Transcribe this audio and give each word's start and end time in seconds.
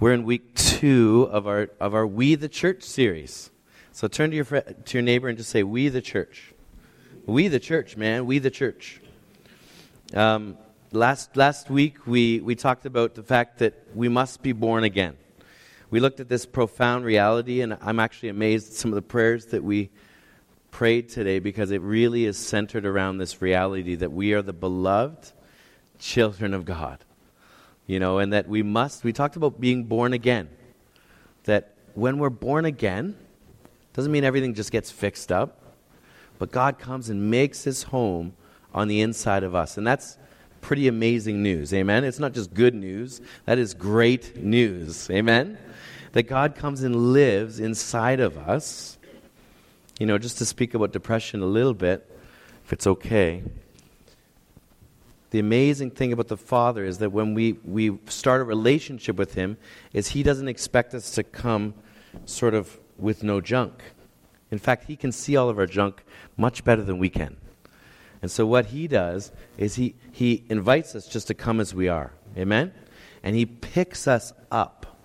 We're 0.00 0.14
in 0.14 0.24
week 0.24 0.54
two 0.54 1.28
of 1.30 1.46
our, 1.46 1.68
of 1.78 1.92
our 1.92 2.06
We 2.06 2.34
the 2.34 2.48
Church 2.48 2.84
series. 2.84 3.50
So 3.92 4.08
turn 4.08 4.30
to 4.30 4.36
your, 4.36 4.46
to 4.46 4.92
your 4.94 5.02
neighbor 5.02 5.28
and 5.28 5.36
just 5.36 5.50
say, 5.50 5.62
We 5.62 5.90
the 5.90 6.00
Church. 6.00 6.54
We 7.26 7.48
the 7.48 7.60
Church, 7.60 7.98
man. 7.98 8.24
We 8.24 8.38
the 8.38 8.50
Church. 8.50 9.02
Um, 10.14 10.56
last, 10.90 11.36
last 11.36 11.68
week, 11.68 12.06
we, 12.06 12.40
we 12.40 12.54
talked 12.54 12.86
about 12.86 13.14
the 13.14 13.22
fact 13.22 13.58
that 13.58 13.74
we 13.94 14.08
must 14.08 14.42
be 14.42 14.52
born 14.52 14.84
again. 14.84 15.18
We 15.90 16.00
looked 16.00 16.18
at 16.18 16.30
this 16.30 16.46
profound 16.46 17.04
reality, 17.04 17.60
and 17.60 17.76
I'm 17.82 18.00
actually 18.00 18.30
amazed 18.30 18.68
at 18.68 18.72
some 18.72 18.92
of 18.92 18.94
the 18.94 19.02
prayers 19.02 19.46
that 19.46 19.62
we 19.62 19.90
prayed 20.70 21.10
today 21.10 21.40
because 21.40 21.72
it 21.72 21.82
really 21.82 22.24
is 22.24 22.38
centered 22.38 22.86
around 22.86 23.18
this 23.18 23.42
reality 23.42 23.96
that 23.96 24.12
we 24.12 24.32
are 24.32 24.40
the 24.40 24.54
beloved 24.54 25.30
children 25.98 26.54
of 26.54 26.64
God 26.64 27.04
you 27.90 27.98
know, 27.98 28.18
and 28.18 28.32
that 28.32 28.48
we 28.48 28.62
must, 28.62 29.02
we 29.02 29.12
talked 29.12 29.34
about 29.34 29.60
being 29.60 29.82
born 29.82 30.12
again. 30.12 30.48
That 31.42 31.74
when 31.94 32.18
we're 32.18 32.30
born 32.30 32.64
again, 32.64 33.16
doesn't 33.94 34.12
mean 34.12 34.22
everything 34.22 34.54
just 34.54 34.70
gets 34.70 34.92
fixed 34.92 35.32
up, 35.32 35.60
but 36.38 36.52
God 36.52 36.78
comes 36.78 37.10
and 37.10 37.32
makes 37.32 37.64
his 37.64 37.82
home 37.82 38.34
on 38.72 38.86
the 38.86 39.00
inside 39.00 39.42
of 39.42 39.56
us. 39.56 39.76
And 39.76 39.84
that's 39.84 40.18
pretty 40.60 40.86
amazing 40.86 41.42
news. 41.42 41.74
Amen? 41.74 42.04
It's 42.04 42.20
not 42.20 42.32
just 42.32 42.54
good 42.54 42.76
news, 42.76 43.20
that 43.44 43.58
is 43.58 43.74
great 43.74 44.36
news. 44.36 45.10
Amen? 45.10 45.58
That 46.12 46.28
God 46.28 46.54
comes 46.54 46.84
and 46.84 47.12
lives 47.12 47.58
inside 47.58 48.20
of 48.20 48.38
us. 48.38 48.98
You 49.98 50.06
know, 50.06 50.16
just 50.16 50.38
to 50.38 50.46
speak 50.46 50.74
about 50.74 50.92
depression 50.92 51.42
a 51.42 51.46
little 51.46 51.74
bit, 51.74 52.08
if 52.64 52.72
it's 52.72 52.86
okay 52.86 53.42
the 55.30 55.38
amazing 55.38 55.92
thing 55.92 56.12
about 56.12 56.28
the 56.28 56.36
Father 56.36 56.84
is 56.84 56.98
that 56.98 57.10
when 57.10 57.34
we, 57.34 57.52
we 57.64 57.98
start 58.06 58.40
a 58.40 58.44
relationship 58.44 59.16
with 59.16 59.34
Him, 59.34 59.56
is 59.92 60.08
He 60.08 60.22
doesn't 60.22 60.48
expect 60.48 60.92
us 60.92 61.10
to 61.12 61.22
come 61.22 61.74
sort 62.24 62.54
of 62.54 62.78
with 62.98 63.22
no 63.22 63.40
junk. 63.40 63.82
In 64.50 64.58
fact, 64.58 64.84
He 64.84 64.96
can 64.96 65.12
see 65.12 65.36
all 65.36 65.48
of 65.48 65.58
our 65.58 65.66
junk 65.66 66.02
much 66.36 66.64
better 66.64 66.82
than 66.82 66.98
we 66.98 67.08
can. 67.08 67.36
And 68.22 68.30
so 68.30 68.44
what 68.44 68.66
He 68.66 68.88
does 68.88 69.30
is 69.56 69.76
He, 69.76 69.94
he 70.10 70.44
invites 70.48 70.94
us 70.96 71.06
just 71.06 71.28
to 71.28 71.34
come 71.34 71.60
as 71.60 71.74
we 71.74 71.88
are. 71.88 72.12
Amen? 72.36 72.72
And 73.22 73.36
He 73.36 73.46
picks 73.46 74.08
us 74.08 74.32
up. 74.50 74.98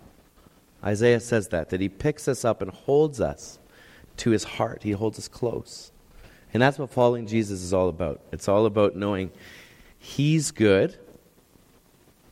Isaiah 0.84 1.20
says 1.20 1.50
that, 1.50 1.70
that 1.70 1.82
He 1.82 1.90
picks 1.90 2.28
us 2.28 2.44
up 2.44 2.64
and 2.64 2.72
holds 2.72 3.22
us 3.22 3.60
to 4.18 4.32
His 4.32 4.44
heart. 4.44 4.82
He 4.82 4.92
holds 4.92 5.20
us 5.20 5.28
close. 5.28 5.92
And 6.52 6.62
that's 6.62 6.80
what 6.80 6.90
following 6.90 7.28
Jesus 7.28 7.62
is 7.62 7.74
all 7.74 7.90
about. 7.90 8.22
It's 8.32 8.48
all 8.48 8.66
about 8.66 8.96
knowing 8.96 9.30
He's 10.06 10.52
good, 10.52 10.96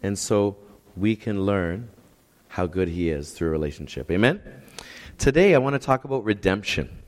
and 0.04 0.18
so 0.18 0.58
we 0.96 1.16
can 1.16 1.44
learn 1.44 1.90
how 2.48 2.68
good 2.68 2.88
He 2.88 3.10
is 3.10 3.32
through 3.32 3.50
relationship. 3.50 4.12
Amen? 4.12 4.42
Today, 5.18 5.56
I 5.56 5.58
want 5.58 5.74
to 5.74 5.80
talk 5.80 6.04
about 6.04 6.24
redemption. 6.24 7.02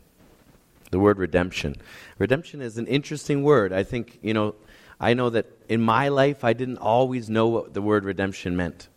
The 0.90 0.98
word 1.00 1.20
redemption. 1.20 1.76
Redemption 2.18 2.62
is 2.62 2.80
an 2.80 2.88
interesting 2.88 3.44
word. 3.44 3.74
I 3.74 3.84
think, 3.84 4.18
you 4.24 4.34
know, 4.34 4.56
I 5.00 5.14
know 5.14 5.30
that 5.30 5.46
in 5.70 5.82
my 5.82 6.08
life, 6.08 6.44
I 6.44 6.54
didn't 6.54 6.80
always 6.80 7.30
know 7.30 7.48
what 7.48 7.76
the 7.76 7.82
word 7.82 8.04
redemption 8.04 8.58
meant. 8.58 8.90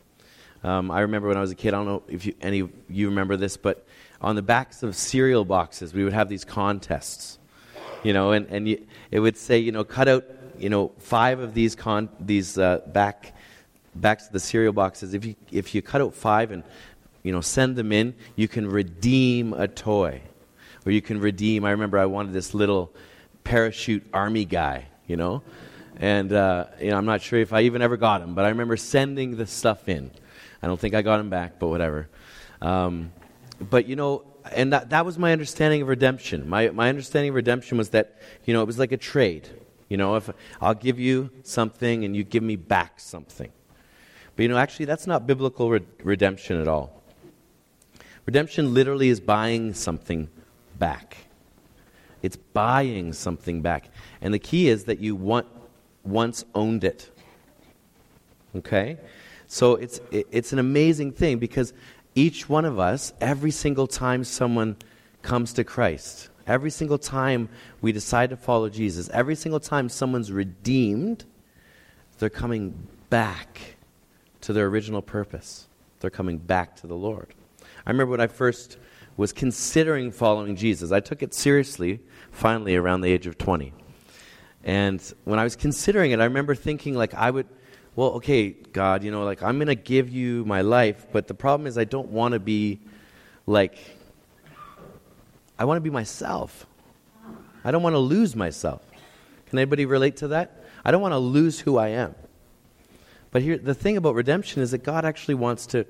Um, 0.65 0.91
I 0.91 1.01
remember 1.01 1.29
when 1.29 1.37
I 1.37 1.43
was 1.43 1.51
a 1.51 1.55
kid, 1.55 1.75
I 1.75 1.77
don't 1.77 1.87
know 1.87 2.03
if 2.09 2.25
you, 2.25 2.33
any 2.41 2.61
of 2.61 2.71
you 2.89 3.11
remember 3.11 3.37
this, 3.37 3.59
but 3.59 3.87
on 4.23 4.37
the 4.37 4.43
backs 4.43 4.83
of 4.83 4.97
cereal 4.97 5.45
boxes, 5.45 5.93
we 5.93 6.03
would 6.03 6.15
have 6.15 6.31
these 6.31 6.47
contests. 6.47 7.39
You 8.03 8.15
know, 8.15 8.33
and, 8.33 8.47
and 8.47 8.67
you, 8.67 8.87
it 9.11 9.21
would 9.21 9.37
say, 9.37 9.59
you 9.59 9.71
know, 9.71 9.85
cut 9.85 10.09
out 10.09 10.25
you 10.59 10.69
know, 10.69 10.93
five 10.99 11.41
of 11.41 11.55
these 11.55 11.75
con- 11.75 12.09
these 12.21 12.59
uh, 12.59 12.81
back 12.87 13.35
backs 13.95 14.27
of 14.27 14.33
the 14.33 14.41
cereal 14.41 14.73
boxes. 14.73 15.15
If 15.15 15.25
you 15.25 15.35
if 15.51 15.75
you 15.75 15.83
cut 15.83 16.01
out 16.01 16.15
five 16.15 16.51
and 16.51 16.63
you 17.23 17.33
know 17.33 17.41
send 17.41 17.77
them 17.77 17.93
in, 17.93 18.15
you 18.37 18.49
can 18.49 18.69
redeem 18.69 19.53
a 19.53 19.69
toy, 19.69 20.21
or 20.87 20.93
you 20.93 21.03
can 21.03 21.21
redeem. 21.21 21.65
I 21.65 21.71
remember 21.71 21.99
I 21.99 22.07
wanted 22.07 22.33
this 22.33 22.55
little 22.55 22.93
parachute 23.45 24.07
army 24.13 24.45
guy, 24.45 24.87
you 25.07 25.17
know, 25.17 25.43
and 25.97 26.33
uh, 26.33 26.67
you 26.81 26.91
know 26.91 26.97
I'm 26.97 27.07
not 27.07 27.23
sure 27.23 27.39
if 27.39 27.53
I 27.53 27.63
even 27.63 27.83
ever 27.83 27.97
got 27.97 28.21
him, 28.21 28.35
but 28.35 28.45
I 28.45 28.49
remember 28.49 28.77
sending 28.77 29.37
the 29.37 29.47
stuff 29.47 29.89
in. 29.89 30.11
I 30.63 30.67
don't 30.67 30.79
think 30.79 30.95
I 30.95 31.03
got 31.03 31.21
him 31.21 31.31
back, 31.31 31.59
but 31.59 31.69
whatever. 31.69 32.09
Um, 32.61 33.13
but 33.61 33.87
you 33.87 33.97
know, 33.97 34.25
and 34.53 34.73
that, 34.73 34.91
that 34.91 35.05
was 35.05 35.19
my 35.19 35.33
understanding 35.33 35.83
of 35.83 35.89
redemption. 35.89 36.49
My, 36.49 36.69
my 36.71 36.89
understanding 36.89 37.31
of 37.31 37.35
redemption 37.35 37.79
was 37.79 37.91
that, 37.91 38.17
you 38.45 38.55
know, 38.55 38.63
it 38.63 38.67
was 38.67 38.79
like 38.79 38.93
a 38.93 38.97
trade. 38.97 39.49
You 39.89 39.97
know, 39.97 40.17
if 40.17 40.31
I'll 40.61 40.75
give 40.75 40.99
you 40.99 41.31
something 41.43 42.05
and 42.05 42.15
you 42.15 42.25
give 42.25 42.43
me 42.43 42.57
back 42.57 43.01
something. 43.01 43.51
But 44.37 44.43
you 44.43 44.49
know, 44.49 44.59
actually, 44.59 44.87
that's 44.87 45.07
not 45.07 45.27
biblical 45.27 45.71
re- 45.71 45.81
redemption 46.03 46.61
at 46.61 46.69
all. 46.69 47.03
Redemption 48.27 48.75
literally 48.75 49.09
is 49.09 49.21
buying 49.21 49.73
something 49.73 50.29
back. 50.79 51.17
It's 52.23 52.37
buying 52.37 53.13
something 53.13 53.63
back. 53.63 53.89
And 54.21 54.35
the 54.35 54.39
key 54.39 54.69
is 54.69 54.85
that 54.85 54.99
you 54.99 55.17
want, 55.17 55.47
once 56.05 56.45
owned 56.55 56.85
it. 56.85 57.11
Okay? 58.55 58.99
So 59.47 59.77
it's, 59.77 60.01
it's 60.11 60.53
an 60.53 60.59
amazing 60.59 61.13
thing 61.13 61.39
because 61.39 61.73
each 62.15 62.49
one 62.49 62.65
of 62.65 62.79
us, 62.79 63.13
every 63.21 63.51
single 63.51 63.87
time 63.87 64.25
someone 64.25 64.77
comes 65.23 65.53
to 65.55 65.65
Christ, 65.65 66.29
Every 66.49 66.71
single 66.71 66.99
time 66.99 67.51
we 67.83 67.93
decide 67.93 68.31
to 68.31 68.37
follow 68.37 68.71
Jesus, 68.71 69.11
every 69.11 69.35
single 69.35 69.61
time 69.61 69.91
someone's 69.91 70.33
redeemed, 70.33 71.27
they're 72.19 72.31
coming 72.31 72.89
back 73.11 73.77
to 74.41 74.55
their 74.55 74.67
original 74.67 75.03
purpose. 75.03 75.69
They're 76.01 76.11
coming 76.11 76.39
back 76.39 76.77
to 76.77 76.87
the 76.87 76.95
Lord. 76.95 77.35
I 77.87 77.91
remember 77.91 78.13
when 78.13 78.21
I 78.21 78.29
first 78.29 78.79
was 79.19 79.33
considering 79.33 80.11
following 80.11 80.57
Jesus, 80.57 80.91
I 80.91 81.01
took 81.01 81.23
it 81.23 81.35
seriously 81.35 82.01
finally 82.31 82.77
around 82.77 83.03
the 83.03 83.13
age 83.13 83.27
of 83.27 83.37
20. 83.37 83.75
And 84.65 85.15
when 85.25 85.39
I 85.39 85.45
was 85.45 85.55
considering 85.55 86.13
it, 86.13 86.21
I 86.21 86.25
remember 86.25 86.55
thinking, 86.55 86.95
like, 86.95 87.15
I 87.15 87.31
would, 87.31 87.47
well, 87.95 88.11
okay, 88.13 88.51
God, 88.51 89.03
you 89.03 89.11
know, 89.11 89.25
like, 89.25 89.43
I'm 89.43 89.59
going 89.59 89.69
to 89.69 89.75
give 89.75 90.09
you 90.09 90.45
my 90.47 90.63
life, 90.63 91.07
but 91.13 91.27
the 91.27 91.35
problem 91.35 91.67
is 91.67 91.77
I 91.77 91.85
don't 91.85 92.09
want 92.09 92.33
to 92.33 92.41
be 92.41 92.81
like 93.47 93.98
I 95.59 95.65
want 95.65 95.77
to 95.77 95.81
be 95.81 95.91
myself. 95.91 96.67
I 97.65 97.71
don't 97.71 97.83
want 97.83 97.95
to 97.95 97.99
lose 98.01 98.37
myself. 98.37 98.83
Can 99.47 99.59
anybody 99.59 99.87
relate 99.87 100.19
to 100.19 100.29
that? 100.29 100.65
I 100.85 100.91
don't 100.91 101.03
want 101.03 101.13
to 101.13 101.19
lose 101.19 101.61
who 101.61 101.77
I 101.77 101.89
am. 101.89 102.15
But 103.31 103.43
here, 103.43 103.59
the 103.59 103.75
thing 103.75 103.97
about 103.97 104.15
redemption 104.15 104.63
is 104.63 104.71
that 104.71 104.85
God 104.85 105.05
actually 105.05 105.35
wants 105.35 105.67
to 105.69 105.87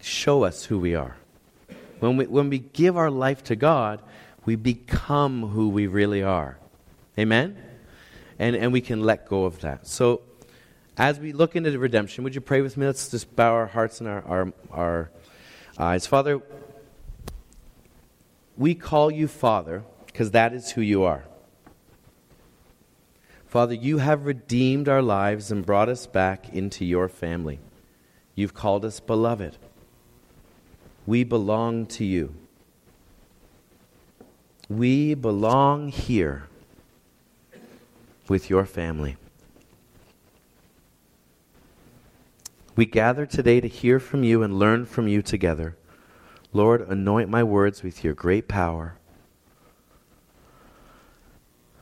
show 0.00 0.44
us 0.44 0.64
who 0.64 0.78
we 0.78 0.94
are. 0.94 1.16
When 2.00 2.16
we, 2.16 2.26
when 2.26 2.50
we 2.50 2.58
give 2.58 2.96
our 2.96 3.10
life 3.10 3.44
to 3.44 3.56
God, 3.56 4.00
we 4.44 4.56
become 4.56 5.48
who 5.48 5.68
we 5.68 5.86
really 5.86 6.22
are. 6.22 6.58
Amen? 7.18 7.56
And, 8.38 8.56
and 8.56 8.72
we 8.72 8.80
can 8.80 9.02
let 9.02 9.28
go 9.28 9.44
of 9.44 9.60
that. 9.60 9.86
So, 9.86 10.22
as 10.96 11.18
we 11.18 11.32
look 11.32 11.56
into 11.56 11.70
the 11.70 11.78
redemption, 11.78 12.24
would 12.24 12.34
you 12.34 12.40
pray 12.40 12.60
with 12.60 12.76
me? 12.76 12.86
Let's 12.86 13.08
just 13.10 13.34
bow 13.34 13.52
our 13.52 13.66
hearts 13.66 14.00
and 14.00 14.08
our, 14.08 14.24
our, 14.26 14.52
our 14.70 15.10
eyes. 15.78 16.06
Father, 16.06 16.42
we 18.56 18.74
call 18.74 19.10
you 19.10 19.28
Father 19.28 19.84
because 20.06 20.30
that 20.32 20.52
is 20.52 20.72
who 20.72 20.80
you 20.80 21.02
are. 21.02 21.24
Father, 23.46 23.74
you 23.74 23.98
have 23.98 24.24
redeemed 24.24 24.88
our 24.88 25.02
lives 25.02 25.50
and 25.50 25.66
brought 25.66 25.88
us 25.88 26.06
back 26.06 26.48
into 26.54 26.84
your 26.84 27.08
family. 27.08 27.60
You've 28.34 28.54
called 28.54 28.84
us 28.84 28.98
beloved. 29.00 29.58
We 31.06 31.24
belong 31.24 31.86
to 31.86 32.04
you. 32.04 32.34
We 34.68 35.14
belong 35.14 35.88
here 35.88 36.48
with 38.28 38.48
your 38.48 38.64
family. 38.64 39.16
We 42.74 42.86
gather 42.86 43.26
today 43.26 43.60
to 43.60 43.68
hear 43.68 44.00
from 44.00 44.24
you 44.24 44.42
and 44.42 44.58
learn 44.58 44.86
from 44.86 45.08
you 45.08 45.20
together. 45.20 45.76
Lord, 46.52 46.82
anoint 46.82 47.30
my 47.30 47.42
words 47.42 47.82
with 47.82 48.04
your 48.04 48.14
great 48.14 48.46
power 48.46 48.96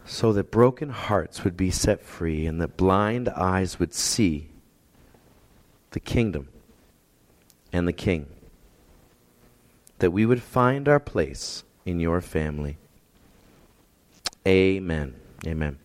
so 0.05 0.33
that 0.33 0.51
broken 0.51 0.91
hearts 0.91 1.45
would 1.45 1.57
be 1.57 1.71
set 1.71 2.03
free 2.03 2.47
and 2.47 2.61
that 2.61 2.77
blind 2.77 3.29
eyes 3.29 3.79
would 3.79 3.95
see 3.95 4.49
the 5.91 6.01
kingdom 6.01 6.49
and 7.73 7.87
the 7.87 7.93
king. 7.93 8.27
That 9.99 10.13
we 10.13 10.25
would 10.25 10.43
find 10.43 10.89
our 10.89 11.01
place 11.01 11.65
in 11.85 12.01
your 12.01 12.21
family. 12.21 12.79
Amen. 14.47 15.15
Amen. 15.47 15.79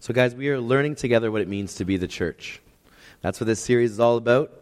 So, 0.00 0.12
guys, 0.12 0.34
we 0.34 0.48
are 0.48 0.60
learning 0.60 0.96
together 0.96 1.30
what 1.30 1.42
it 1.42 1.48
means 1.48 1.74
to 1.76 1.84
be 1.84 1.96
the 1.96 2.08
church. 2.08 2.60
That's 3.20 3.40
what 3.40 3.46
this 3.46 3.60
series 3.60 3.92
is 3.92 4.00
all 4.00 4.16
about 4.16 4.52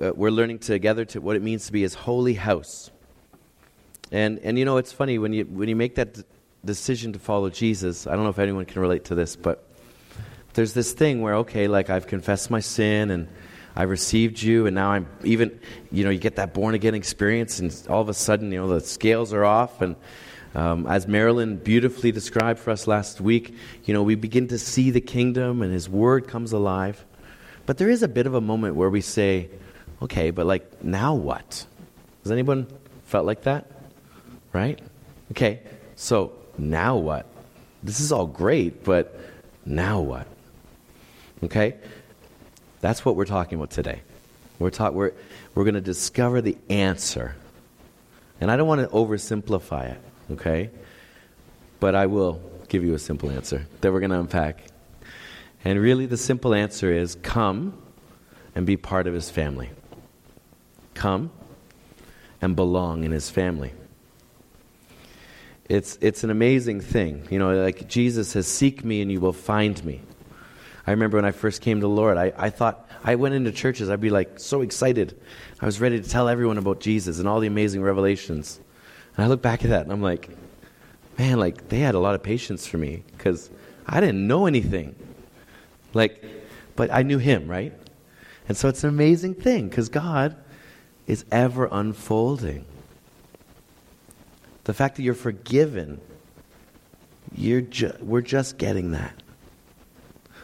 uh, 0.00 0.12
we're 0.14 0.30
learning 0.30 0.58
together 0.58 1.04
to 1.06 1.20
what 1.20 1.36
it 1.36 1.42
means 1.42 1.66
to 1.66 1.72
be 1.72 1.82
his 1.82 1.94
holy 1.94 2.34
house. 2.34 2.90
And, 4.12 4.38
and 4.40 4.58
you 4.58 4.64
know, 4.64 4.76
it's 4.76 4.92
funny 4.92 5.18
when 5.18 5.32
you, 5.32 5.44
when 5.44 5.68
you 5.68 5.76
make 5.76 5.96
that 5.96 6.14
d- 6.14 6.22
decision 6.64 7.12
to 7.14 7.18
follow 7.18 7.50
Jesus. 7.50 8.06
I 8.06 8.12
don't 8.12 8.24
know 8.24 8.30
if 8.30 8.38
anyone 8.38 8.64
can 8.66 8.80
relate 8.82 9.06
to 9.06 9.14
this, 9.14 9.36
but 9.36 9.68
there's 10.54 10.74
this 10.74 10.92
thing 10.92 11.22
where, 11.22 11.36
okay, 11.36 11.68
like 11.68 11.90
I've 11.90 12.06
confessed 12.06 12.50
my 12.50 12.60
sin 12.60 13.10
and 13.10 13.28
I 13.76 13.82
received 13.82 14.40
you, 14.40 14.64
and 14.64 14.74
now 14.74 14.92
I'm 14.92 15.06
even, 15.22 15.60
you 15.92 16.02
know, 16.04 16.08
you 16.08 16.18
get 16.18 16.36
that 16.36 16.54
born 16.54 16.74
again 16.74 16.94
experience, 16.94 17.58
and 17.58 17.70
all 17.90 18.00
of 18.00 18.08
a 18.08 18.14
sudden, 18.14 18.50
you 18.50 18.58
know, 18.58 18.68
the 18.68 18.80
scales 18.80 19.34
are 19.34 19.44
off. 19.44 19.82
And 19.82 19.96
um, 20.54 20.86
as 20.86 21.06
Marilyn 21.06 21.56
beautifully 21.56 22.10
described 22.10 22.58
for 22.58 22.70
us 22.70 22.86
last 22.86 23.20
week, 23.20 23.54
you 23.84 23.92
know, 23.92 24.02
we 24.02 24.14
begin 24.14 24.48
to 24.48 24.58
see 24.58 24.90
the 24.90 25.02
kingdom, 25.02 25.60
and 25.60 25.74
His 25.74 25.90
word 25.90 26.26
comes 26.26 26.52
alive. 26.52 27.04
But 27.66 27.76
there 27.76 27.90
is 27.90 28.02
a 28.02 28.08
bit 28.08 28.26
of 28.26 28.32
a 28.32 28.40
moment 28.40 28.76
where 28.76 28.88
we 28.88 29.02
say, 29.02 29.50
okay, 30.02 30.30
but 30.30 30.46
like, 30.46 30.84
now 30.84 31.14
what? 31.14 31.66
Has 32.22 32.32
anyone 32.32 32.66
felt 33.06 33.26
like 33.26 33.42
that? 33.42 33.70
Right? 34.52 34.80
Okay, 35.32 35.60
so 35.94 36.32
now 36.58 36.96
what? 36.96 37.26
This 37.82 38.00
is 38.00 38.12
all 38.12 38.26
great, 38.26 38.84
but 38.84 39.18
now 39.64 40.00
what? 40.00 40.26
Okay? 41.44 41.76
That's 42.80 43.04
what 43.04 43.16
we're 43.16 43.26
talking 43.26 43.58
about 43.58 43.70
today. 43.70 44.02
We're, 44.58 44.70
talk, 44.70 44.94
we're, 44.94 45.12
we're 45.54 45.64
going 45.64 45.74
to 45.74 45.80
discover 45.80 46.40
the 46.40 46.56
answer. 46.68 47.36
And 48.40 48.50
I 48.50 48.56
don't 48.56 48.68
want 48.68 48.80
to 48.80 48.88
oversimplify 48.88 49.92
it, 49.92 50.00
okay? 50.32 50.70
But 51.80 51.94
I 51.94 52.06
will 52.06 52.40
give 52.68 52.84
you 52.84 52.94
a 52.94 52.98
simple 52.98 53.30
answer 53.30 53.66
that 53.80 53.92
we're 53.92 54.00
going 54.00 54.10
to 54.10 54.20
unpack. 54.20 54.62
And 55.64 55.80
really, 55.80 56.06
the 56.06 56.16
simple 56.16 56.54
answer 56.54 56.92
is 56.92 57.16
come 57.16 57.76
and 58.54 58.66
be 58.66 58.76
part 58.76 59.06
of 59.06 59.14
his 59.14 59.30
family. 59.30 59.70
Come 60.96 61.30
and 62.40 62.56
belong 62.56 63.04
in 63.04 63.12
his 63.12 63.30
family. 63.30 63.72
It's, 65.68 65.98
it's 66.00 66.24
an 66.24 66.30
amazing 66.30 66.80
thing. 66.80 67.28
You 67.30 67.38
know, 67.38 67.54
like 67.54 67.86
Jesus 67.86 68.28
says, 68.28 68.46
Seek 68.46 68.84
me 68.84 69.02
and 69.02 69.12
you 69.12 69.20
will 69.20 69.32
find 69.32 69.82
me. 69.84 70.00
I 70.86 70.92
remember 70.92 71.18
when 71.18 71.24
I 71.24 71.32
first 71.32 71.60
came 71.60 71.80
to 71.80 71.86
the 71.86 71.88
Lord, 71.88 72.16
I, 72.16 72.32
I 72.36 72.50
thought, 72.50 72.88
I 73.04 73.16
went 73.16 73.34
into 73.34 73.52
churches, 73.52 73.90
I'd 73.90 74.00
be 74.00 74.10
like 74.10 74.38
so 74.40 74.62
excited. 74.62 75.20
I 75.60 75.66
was 75.66 75.80
ready 75.80 76.00
to 76.00 76.08
tell 76.08 76.28
everyone 76.28 76.58
about 76.58 76.80
Jesus 76.80 77.18
and 77.18 77.28
all 77.28 77.40
the 77.40 77.46
amazing 77.46 77.82
revelations. 77.82 78.58
And 79.16 79.24
I 79.24 79.28
look 79.28 79.42
back 79.42 79.64
at 79.64 79.70
that 79.70 79.82
and 79.82 79.92
I'm 79.92 80.02
like, 80.02 80.30
man, 81.18 81.38
like 81.38 81.68
they 81.68 81.80
had 81.80 81.94
a 81.94 81.98
lot 81.98 82.14
of 82.14 82.22
patience 82.22 82.66
for 82.66 82.78
me 82.78 83.02
because 83.16 83.50
I 83.86 84.00
didn't 84.00 84.26
know 84.26 84.46
anything. 84.46 84.94
Like, 85.92 86.24
but 86.74 86.90
I 86.92 87.02
knew 87.02 87.18
Him, 87.18 87.48
right? 87.48 87.72
And 88.48 88.56
so 88.56 88.68
it's 88.68 88.84
an 88.84 88.90
amazing 88.90 89.34
thing 89.34 89.68
because 89.68 89.88
God 89.88 90.36
is 91.06 91.24
ever 91.30 91.68
unfolding. 91.70 92.64
The 94.64 94.74
fact 94.74 94.96
that 94.96 95.02
you're 95.02 95.14
forgiven, 95.14 96.00
you're 97.34 97.60
ju- 97.60 97.96
we're 98.00 98.20
just 98.20 98.58
getting 98.58 98.90
that. 98.92 99.14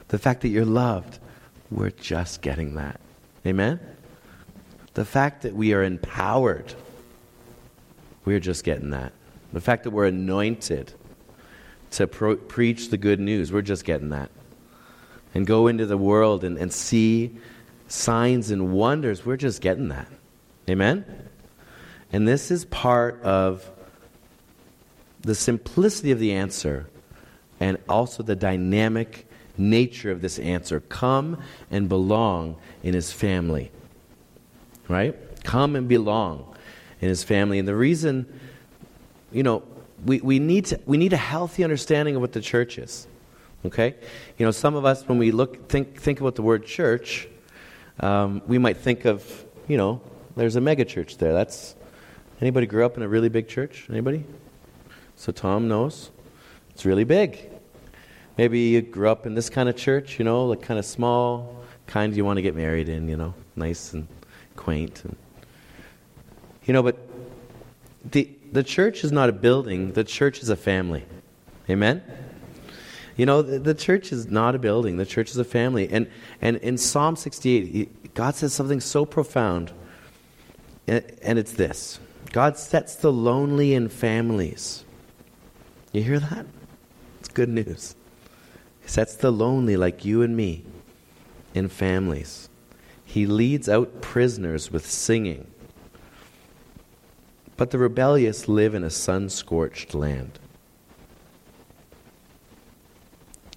The 0.08 0.18
fact 0.18 0.42
that 0.42 0.48
you're 0.48 0.64
loved, 0.64 1.18
we're 1.70 1.90
just 1.90 2.42
getting 2.42 2.74
that. 2.76 3.00
Amen? 3.46 3.80
The 4.94 5.04
fact 5.04 5.42
that 5.42 5.54
we 5.54 5.72
are 5.72 5.82
empowered, 5.82 6.74
we're 8.24 8.40
just 8.40 8.62
getting 8.62 8.90
that. 8.90 9.12
The 9.52 9.60
fact 9.60 9.84
that 9.84 9.90
we're 9.90 10.06
anointed 10.06 10.92
to 11.92 12.06
pro- 12.06 12.36
preach 12.36 12.90
the 12.90 12.98
good 12.98 13.20
news, 13.20 13.52
we're 13.52 13.62
just 13.62 13.84
getting 13.84 14.10
that. 14.10 14.30
And 15.34 15.46
go 15.46 15.66
into 15.66 15.86
the 15.86 15.96
world 15.96 16.44
and, 16.44 16.58
and 16.58 16.72
see 16.72 17.36
signs 17.88 18.50
and 18.50 18.72
wonders, 18.72 19.24
we're 19.24 19.36
just 19.36 19.60
getting 19.60 19.88
that. 19.88 20.08
Amen? 20.68 21.04
And 22.12 22.28
this 22.28 22.50
is 22.50 22.64
part 22.66 23.22
of 23.22 23.68
the 25.22 25.34
simplicity 25.34 26.10
of 26.10 26.18
the 26.18 26.32
answer 26.32 26.88
and 27.60 27.78
also 27.88 28.22
the 28.22 28.36
dynamic 28.36 29.26
nature 29.56 30.10
of 30.10 30.20
this 30.20 30.38
answer. 30.38 30.80
Come 30.80 31.38
and 31.70 31.88
belong 31.88 32.56
in 32.82 32.94
his 32.94 33.12
family. 33.12 33.70
Right? 34.88 35.16
Come 35.44 35.76
and 35.76 35.88
belong 35.88 36.54
in 37.00 37.08
his 37.08 37.22
family. 37.22 37.58
And 37.58 37.66
the 37.66 37.76
reason, 37.76 38.40
you 39.30 39.42
know, 39.42 39.62
we, 40.04 40.20
we, 40.20 40.38
need 40.38 40.66
to, 40.66 40.80
we 40.86 40.96
need 40.96 41.12
a 41.12 41.18
healthy 41.18 41.64
understanding 41.64 42.16
of 42.16 42.20
what 42.20 42.32
the 42.32 42.40
church 42.40 42.78
is. 42.78 43.06
Okay? 43.64 43.94
You 44.38 44.46
know, 44.46 44.50
some 44.50 44.74
of 44.74 44.84
us, 44.84 45.06
when 45.06 45.18
we 45.18 45.30
look, 45.30 45.68
think, 45.68 46.00
think 46.00 46.20
about 46.20 46.34
the 46.34 46.42
word 46.42 46.66
church, 46.66 47.28
um, 48.00 48.42
we 48.46 48.58
might 48.58 48.78
think 48.78 49.04
of, 49.04 49.44
you 49.68 49.76
know, 49.76 50.00
there's 50.36 50.56
a 50.56 50.60
mega 50.60 50.84
church 50.84 51.18
there. 51.18 51.32
That's 51.32 51.74
anybody 52.40 52.66
grew 52.66 52.84
up 52.84 52.96
in 52.96 53.02
a 53.02 53.08
really 53.08 53.28
big 53.28 53.48
church? 53.48 53.86
Anybody? 53.90 54.24
So 55.16 55.32
Tom 55.32 55.68
knows. 55.68 56.10
It's 56.70 56.84
really 56.84 57.04
big. 57.04 57.50
Maybe 58.38 58.60
you 58.60 58.82
grew 58.82 59.08
up 59.08 59.26
in 59.26 59.34
this 59.34 59.50
kind 59.50 59.68
of 59.68 59.76
church, 59.76 60.18
you 60.18 60.24
know, 60.24 60.46
like 60.46 60.62
kind 60.62 60.78
of 60.78 60.86
small, 60.86 61.62
kind 61.86 62.16
you 62.16 62.24
want 62.24 62.38
to 62.38 62.42
get 62.42 62.56
married 62.56 62.88
in, 62.88 63.08
you 63.08 63.16
know, 63.16 63.34
nice 63.56 63.92
and 63.92 64.08
quaint. 64.56 65.04
And, 65.04 65.16
you 66.64 66.72
know, 66.72 66.82
but 66.82 66.96
the, 68.10 68.30
the 68.50 68.62
church 68.62 69.04
is 69.04 69.12
not 69.12 69.28
a 69.28 69.32
building, 69.32 69.92
the 69.92 70.04
church 70.04 70.42
is 70.42 70.48
a 70.48 70.56
family. 70.56 71.04
Amen? 71.68 72.02
You 73.16 73.26
know, 73.26 73.42
the, 73.42 73.58
the 73.58 73.74
church 73.74 74.12
is 74.12 74.26
not 74.26 74.54
a 74.54 74.58
building, 74.58 74.96
the 74.96 75.06
church 75.06 75.30
is 75.30 75.36
a 75.36 75.44
family. 75.44 75.88
And, 75.90 76.08
and 76.40 76.56
in 76.56 76.78
Psalm 76.78 77.16
68, 77.16 78.14
God 78.14 78.34
says 78.34 78.54
something 78.54 78.80
so 78.80 79.04
profound, 79.04 79.72
and, 80.86 81.38
it's 81.38 81.52
this 81.52 82.00
God 82.32 82.56
sets 82.56 82.94
the 82.94 83.12
lonely 83.12 83.74
in 83.74 83.88
families. 83.88 84.84
You 85.92 86.02
hear 86.02 86.18
that? 86.18 86.46
It's 87.20 87.28
good 87.28 87.48
news. 87.48 87.94
He 88.82 88.88
sets 88.88 89.14
the 89.14 89.30
lonely, 89.30 89.76
like 89.76 90.04
you 90.04 90.22
and 90.22 90.36
me, 90.36 90.64
in 91.54 91.68
families. 91.68 92.48
He 93.04 93.26
leads 93.26 93.68
out 93.68 94.00
prisoners 94.00 94.70
with 94.70 94.90
singing. 94.90 95.46
But 97.56 97.70
the 97.70 97.78
rebellious 97.78 98.48
live 98.48 98.74
in 98.74 98.82
a 98.82 98.90
sun 98.90 99.28
scorched 99.28 99.94
land. 99.94 100.38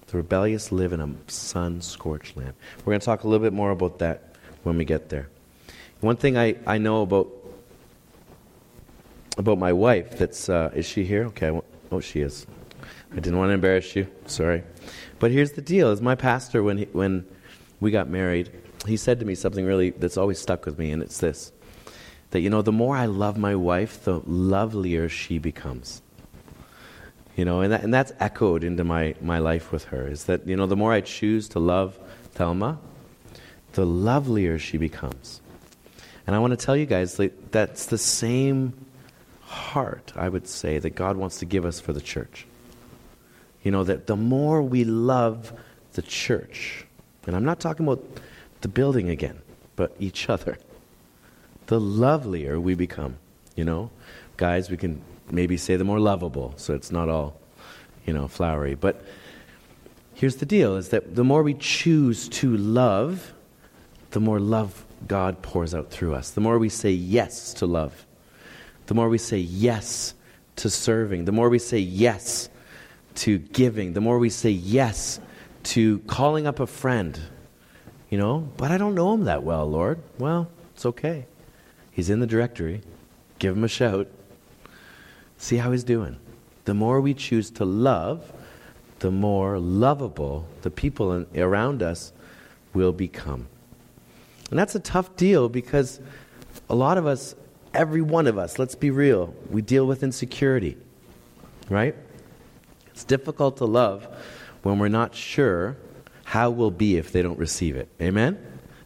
The 0.08 0.18
rebellious 0.18 0.70
live 0.70 0.92
in 0.92 1.00
a 1.00 1.16
sun 1.26 1.80
scorched 1.80 2.36
land. 2.36 2.52
We're 2.78 2.92
going 2.92 3.00
to 3.00 3.06
talk 3.06 3.24
a 3.24 3.28
little 3.28 3.44
bit 3.44 3.52
more 3.52 3.70
about 3.72 3.98
that 3.98 4.34
when 4.62 4.76
we 4.76 4.84
get 4.84 5.08
there. 5.08 5.28
One 6.00 6.16
thing 6.16 6.36
I, 6.36 6.56
I 6.66 6.78
know 6.78 7.02
about 7.02 7.28
about 9.38 9.58
my 9.58 9.72
wife 9.72 10.18
that's 10.18 10.48
uh, 10.48 10.70
is 10.74 10.86
she 10.86 11.04
here? 11.04 11.24
Okay, 11.26 11.60
oh 11.90 12.00
she 12.00 12.20
is. 12.20 12.46
I 13.12 13.16
didn't 13.16 13.38
want 13.38 13.50
to 13.50 13.54
embarrass 13.54 13.94
you. 13.96 14.06
Sorry. 14.26 14.62
But 15.18 15.30
here's 15.30 15.52
the 15.52 15.62
deal: 15.62 15.90
is 15.90 16.00
my 16.00 16.14
pastor 16.14 16.62
when 16.62 16.78
he, 16.78 16.84
when 16.86 17.26
we 17.80 17.90
got 17.90 18.08
married, 18.08 18.50
he 18.86 18.96
said 18.96 19.20
to 19.20 19.26
me 19.26 19.34
something 19.34 19.64
really 19.64 19.90
that's 19.90 20.16
always 20.16 20.38
stuck 20.38 20.66
with 20.66 20.78
me, 20.78 20.90
and 20.90 21.02
it's 21.02 21.18
this: 21.18 21.52
that 22.30 22.40
you 22.40 22.50
know, 22.50 22.62
the 22.62 22.72
more 22.72 22.96
I 22.96 23.06
love 23.06 23.38
my 23.38 23.54
wife, 23.54 24.04
the 24.04 24.20
lovelier 24.26 25.08
she 25.08 25.38
becomes. 25.38 26.02
You 27.36 27.44
know, 27.44 27.60
and, 27.60 27.70
that, 27.70 27.84
and 27.84 27.92
that's 27.92 28.12
echoed 28.18 28.64
into 28.64 28.82
my, 28.82 29.14
my 29.20 29.40
life 29.40 29.70
with 29.70 29.84
her. 29.86 30.08
Is 30.08 30.24
that 30.24 30.46
you 30.46 30.56
know, 30.56 30.66
the 30.66 30.76
more 30.76 30.92
I 30.92 31.02
choose 31.02 31.48
to 31.50 31.58
love 31.58 31.98
Thelma, 32.32 32.78
the 33.72 33.84
lovelier 33.84 34.58
she 34.58 34.78
becomes. 34.78 35.42
And 36.26 36.34
I 36.34 36.38
want 36.40 36.58
to 36.58 36.64
tell 36.64 36.76
you 36.76 36.86
guys 36.86 37.16
that 37.16 37.52
that's 37.52 37.86
the 37.86 37.98
same 37.98 38.74
heart, 39.42 40.12
I 40.16 40.28
would 40.28 40.48
say, 40.48 40.78
that 40.78 40.90
God 40.90 41.16
wants 41.16 41.38
to 41.38 41.44
give 41.44 41.64
us 41.64 41.78
for 41.78 41.92
the 41.92 42.00
church. 42.00 42.46
You 43.62 43.70
know, 43.70 43.84
that 43.84 44.06
the 44.06 44.16
more 44.16 44.62
we 44.62 44.84
love 44.84 45.52
the 45.92 46.02
church, 46.02 46.84
and 47.26 47.36
I'm 47.36 47.44
not 47.44 47.60
talking 47.60 47.86
about 47.86 48.04
the 48.60 48.68
building 48.68 49.08
again, 49.08 49.38
but 49.76 49.94
each 49.98 50.28
other, 50.28 50.58
the 51.66 51.80
lovelier 51.80 52.58
we 52.60 52.74
become. 52.74 53.16
You 53.54 53.64
know, 53.64 53.90
guys, 54.36 54.70
we 54.70 54.76
can 54.76 55.00
maybe 55.30 55.56
say 55.56 55.76
the 55.76 55.84
more 55.84 56.00
lovable, 56.00 56.54
so 56.56 56.74
it's 56.74 56.90
not 56.90 57.08
all, 57.08 57.40
you 58.04 58.12
know, 58.12 58.28
flowery. 58.28 58.74
But 58.74 59.04
here's 60.14 60.36
the 60.36 60.46
deal 60.46 60.76
is 60.76 60.88
that 60.90 61.14
the 61.14 61.24
more 61.24 61.42
we 61.42 61.54
choose 61.54 62.28
to 62.28 62.56
love, 62.56 63.32
the 64.10 64.20
more 64.20 64.40
love 64.40 64.85
God 65.06 65.42
pours 65.42 65.74
out 65.74 65.90
through 65.90 66.14
us. 66.14 66.30
The 66.30 66.40
more 66.40 66.58
we 66.58 66.68
say 66.68 66.90
yes 66.90 67.54
to 67.54 67.66
love, 67.66 68.06
the 68.86 68.94
more 68.94 69.08
we 69.08 69.18
say 69.18 69.38
yes 69.38 70.14
to 70.56 70.70
serving, 70.70 71.24
the 71.24 71.32
more 71.32 71.48
we 71.48 71.58
say 71.58 71.78
yes 71.78 72.48
to 73.16 73.38
giving, 73.38 73.92
the 73.92 74.00
more 74.00 74.18
we 74.18 74.30
say 74.30 74.50
yes 74.50 75.20
to 75.64 75.98
calling 76.00 76.46
up 76.46 76.60
a 76.60 76.66
friend, 76.66 77.18
you 78.08 78.18
know, 78.18 78.48
but 78.56 78.70
I 78.70 78.78
don't 78.78 78.94
know 78.94 79.14
him 79.14 79.24
that 79.24 79.42
well, 79.42 79.68
Lord. 79.68 80.00
Well, 80.18 80.48
it's 80.74 80.86
okay. 80.86 81.26
He's 81.90 82.10
in 82.10 82.20
the 82.20 82.26
directory. 82.26 82.82
Give 83.38 83.56
him 83.56 83.64
a 83.64 83.68
shout. 83.68 84.08
See 85.38 85.56
how 85.56 85.72
he's 85.72 85.84
doing. 85.84 86.18
The 86.64 86.74
more 86.74 87.00
we 87.00 87.14
choose 87.14 87.50
to 87.52 87.64
love, 87.64 88.32
the 89.00 89.10
more 89.10 89.58
lovable 89.58 90.46
the 90.62 90.70
people 90.70 91.12
in, 91.12 91.26
around 91.36 91.82
us 91.82 92.12
will 92.72 92.92
become. 92.92 93.48
And 94.50 94.58
that's 94.58 94.74
a 94.74 94.80
tough 94.80 95.16
deal 95.16 95.48
because 95.48 96.00
a 96.68 96.74
lot 96.74 96.98
of 96.98 97.06
us, 97.06 97.34
every 97.74 98.02
one 98.02 98.26
of 98.26 98.38
us, 98.38 98.58
let's 98.58 98.74
be 98.74 98.90
real, 98.90 99.34
we 99.50 99.62
deal 99.62 99.86
with 99.86 100.02
insecurity, 100.02 100.76
right? 101.68 101.96
It's 102.88 103.04
difficult 103.04 103.58
to 103.58 103.64
love 103.64 104.06
when 104.62 104.78
we're 104.78 104.88
not 104.88 105.14
sure 105.14 105.76
how 106.24 106.50
we'll 106.50 106.70
be 106.70 106.96
if 106.96 107.12
they 107.12 107.22
don't 107.22 107.38
receive 107.38 107.76
it. 107.76 107.88
Amen? 108.00 108.38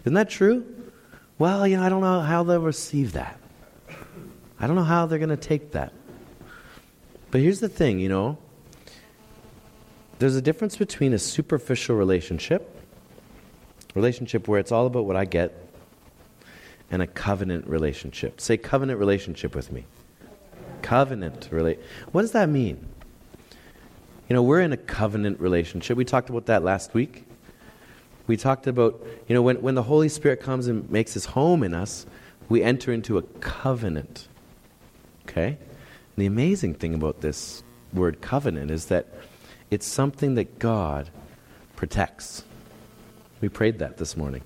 Isn't 0.03 0.15
that 0.15 0.31
true? 0.31 0.65
Well, 1.39 1.67
you 1.67 1.77
know, 1.77 1.83
I 1.83 1.89
don't 1.89 2.03
know 2.03 2.21
how 2.21 2.43
they'll 2.43 2.61
receive 2.61 3.13
that. 3.13 3.39
I 4.59 4.67
don't 4.67 4.77
know 4.77 4.85
how 4.85 5.07
they're 5.07 5.19
going 5.19 5.31
to 5.31 5.37
take 5.37 5.73
that. 5.73 5.93
But 7.31 7.41
here's 7.41 7.61
the 7.61 7.69
thing, 7.69 7.99
you 7.99 8.09
know. 8.09 8.37
There's 10.19 10.37
a 10.37 10.43
difference 10.43 10.77
between 10.77 11.15
a 11.15 11.19
superficial 11.19 11.97
relationship, 11.97 12.80
relationship 13.95 14.49
where 14.49 14.61
it's 14.61 14.73
all 14.73 14.87
about 14.87 15.05
what 15.05 15.17
I 15.17 15.25
get, 15.25 15.53
and 16.91 17.03
a 17.03 17.07
covenant 17.07 17.67
relationship. 17.67 18.41
Say 18.41 18.57
covenant 18.57 18.99
relationship 18.99 19.55
with 19.55 19.71
me. 19.71 19.85
Covenant 20.83 21.49
relate. 21.51 21.79
What 22.13 22.23
does 22.23 22.33
that 22.33 22.49
mean? 22.49 22.87
You 24.29 24.35
know, 24.35 24.43
we're 24.43 24.61
in 24.61 24.73
a 24.73 24.77
covenant 24.77 25.41
relationship. 25.41 25.97
We 25.97 26.05
talked 26.05 26.31
about 26.31 26.47
that 26.47 26.63
last 26.63 26.95
week. 26.95 27.25
We 28.27 28.37
talked 28.37 28.67
about, 28.67 29.05
you 29.27 29.35
know, 29.35 29.43
when, 29.43 29.61
when 29.61 29.75
the 29.75 29.83
Holy 29.83 30.09
Spirit 30.09 30.41
comes 30.41 30.69
and 30.69 30.89
makes 30.91 31.15
his 31.15 31.25
home 31.27 31.63
in 31.63 31.75
us, 31.75 32.07
we 32.49 32.63
enter 32.63 32.93
into 32.93 33.19
a 33.19 33.23
covenant. 33.23 34.29
Okay? 35.29 35.49
And 35.49 36.17
the 36.17 36.27
amazing 36.27 36.75
thing 36.75 36.95
about 36.95 37.21
this 37.21 37.63
word 37.93 38.21
covenant 38.21 38.71
is 38.71 38.87
that 38.87 39.09
it's 39.71 39.87
something 39.87 40.35
that 40.37 40.59
God 40.59 41.11
protects. 41.77 42.45
We 43.41 43.49
prayed 43.49 43.79
that 43.79 43.97
this 43.97 44.17
morning. 44.17 44.43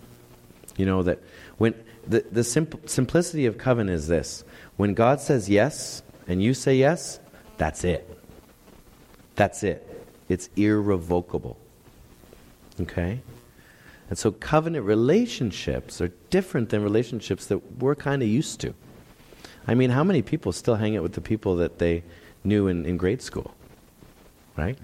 You 0.77 0.87
know, 0.87 1.03
that 1.03 1.21
when 1.59 1.75
the, 2.07 2.25
the 2.31 2.45
simp- 2.45 2.89
simplicity 2.89 3.47
of 3.47 3.59
covenant 3.59 3.97
is 3.97 4.09
this 4.09 4.45
when 4.77 4.95
God 4.95 5.21
says 5.21 5.49
yes 5.49 6.03
and 6.27 6.43
you 6.43 6.55
say 6.55 6.77
yes, 6.77 7.21
that's 7.59 7.85
it. 7.85 8.09
That's 9.37 9.63
it. 9.63 10.07
It's 10.29 10.49
irrevocable. 10.57 11.59
Okay? 12.81 13.21
And 14.09 14.19
so 14.19 14.31
covenant 14.33 14.85
relationships 14.85 16.01
are 16.01 16.09
different 16.31 16.71
than 16.71 16.83
relationships 16.83 17.47
that 17.47 17.81
we're 17.81 17.95
kind 17.95 18.23
of 18.23 18.29
used 18.29 18.61
to. 18.61 18.75
I 19.67 19.75
mean, 19.75 19.91
how 19.91 20.05
many 20.05 20.23
people 20.23 20.53
still 20.53 20.75
hang 20.75 20.97
out 20.97 21.03
with 21.03 21.15
the 21.15 21.21
people 21.21 21.57
that 21.57 21.79
they 21.79 22.05
knew 22.43 22.69
in, 22.69 22.85
in 22.85 22.97
grade 22.97 23.23
school? 23.23 23.55
Right? 24.57 24.79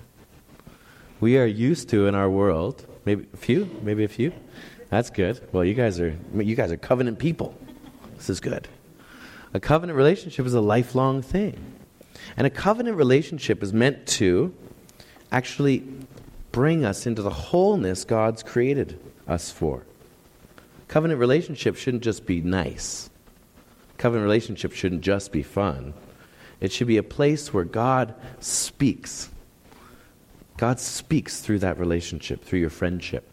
We 1.20 1.36
are 1.36 1.46
used 1.46 1.90
to 1.90 2.06
in 2.06 2.14
our 2.14 2.30
world, 2.30 2.86
maybe 3.04 3.26
a 3.32 3.36
few, 3.36 3.68
maybe 3.82 4.04
a 4.04 4.08
few. 4.08 4.32
That's 4.88 5.10
good. 5.10 5.40
Well, 5.52 5.64
you 5.64 5.74
guys 5.74 6.00
are 6.00 6.16
you 6.34 6.56
guys 6.56 6.72
are 6.72 6.76
covenant 6.76 7.18
people. 7.18 7.54
This 8.16 8.30
is 8.30 8.40
good. 8.40 8.68
A 9.54 9.60
covenant 9.60 9.96
relationship 9.96 10.46
is 10.46 10.54
a 10.54 10.60
lifelong 10.60 11.22
thing. 11.22 11.58
And 12.36 12.46
a 12.46 12.50
covenant 12.50 12.96
relationship 12.96 13.62
is 13.62 13.72
meant 13.72 14.06
to 14.18 14.54
actually 15.32 15.84
bring 16.52 16.84
us 16.84 17.06
into 17.06 17.22
the 17.22 17.30
wholeness 17.30 18.04
God's 18.04 18.42
created 18.42 18.98
us 19.26 19.50
for. 19.50 19.84
Covenant 20.88 21.20
relationship 21.20 21.76
shouldn't 21.76 22.02
just 22.02 22.26
be 22.26 22.40
nice. 22.40 23.10
Covenant 23.96 24.24
relationship 24.24 24.72
shouldn't 24.72 25.02
just 25.02 25.30
be 25.30 25.42
fun. 25.42 25.94
It 26.60 26.72
should 26.72 26.88
be 26.88 26.96
a 26.96 27.02
place 27.02 27.54
where 27.54 27.64
God 27.64 28.14
speaks. 28.40 29.30
God 30.60 30.78
speaks 30.78 31.40
through 31.40 31.60
that 31.60 31.78
relationship, 31.78 32.44
through 32.44 32.58
your 32.58 32.68
friendship, 32.68 33.26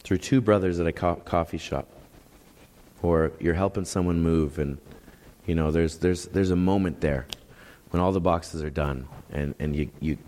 through 0.00 0.18
two 0.18 0.42
brothers 0.42 0.78
at 0.78 0.86
a 0.86 0.92
co- 0.92 1.16
coffee 1.24 1.56
shop, 1.56 1.88
or 3.00 3.32
you're 3.40 3.54
helping 3.54 3.86
someone 3.86 4.20
move, 4.20 4.58
and 4.58 4.76
you 5.46 5.54
know 5.54 5.70
there's 5.70 5.96
there's 5.96 6.26
there's 6.26 6.50
a 6.50 6.56
moment 6.56 7.00
there 7.00 7.26
when 7.88 8.02
all 8.02 8.12
the 8.12 8.20
boxes 8.20 8.62
are 8.62 8.68
done, 8.68 9.08
and 9.30 9.54
and 9.58 9.74
you 9.74 9.88
you 10.00 10.18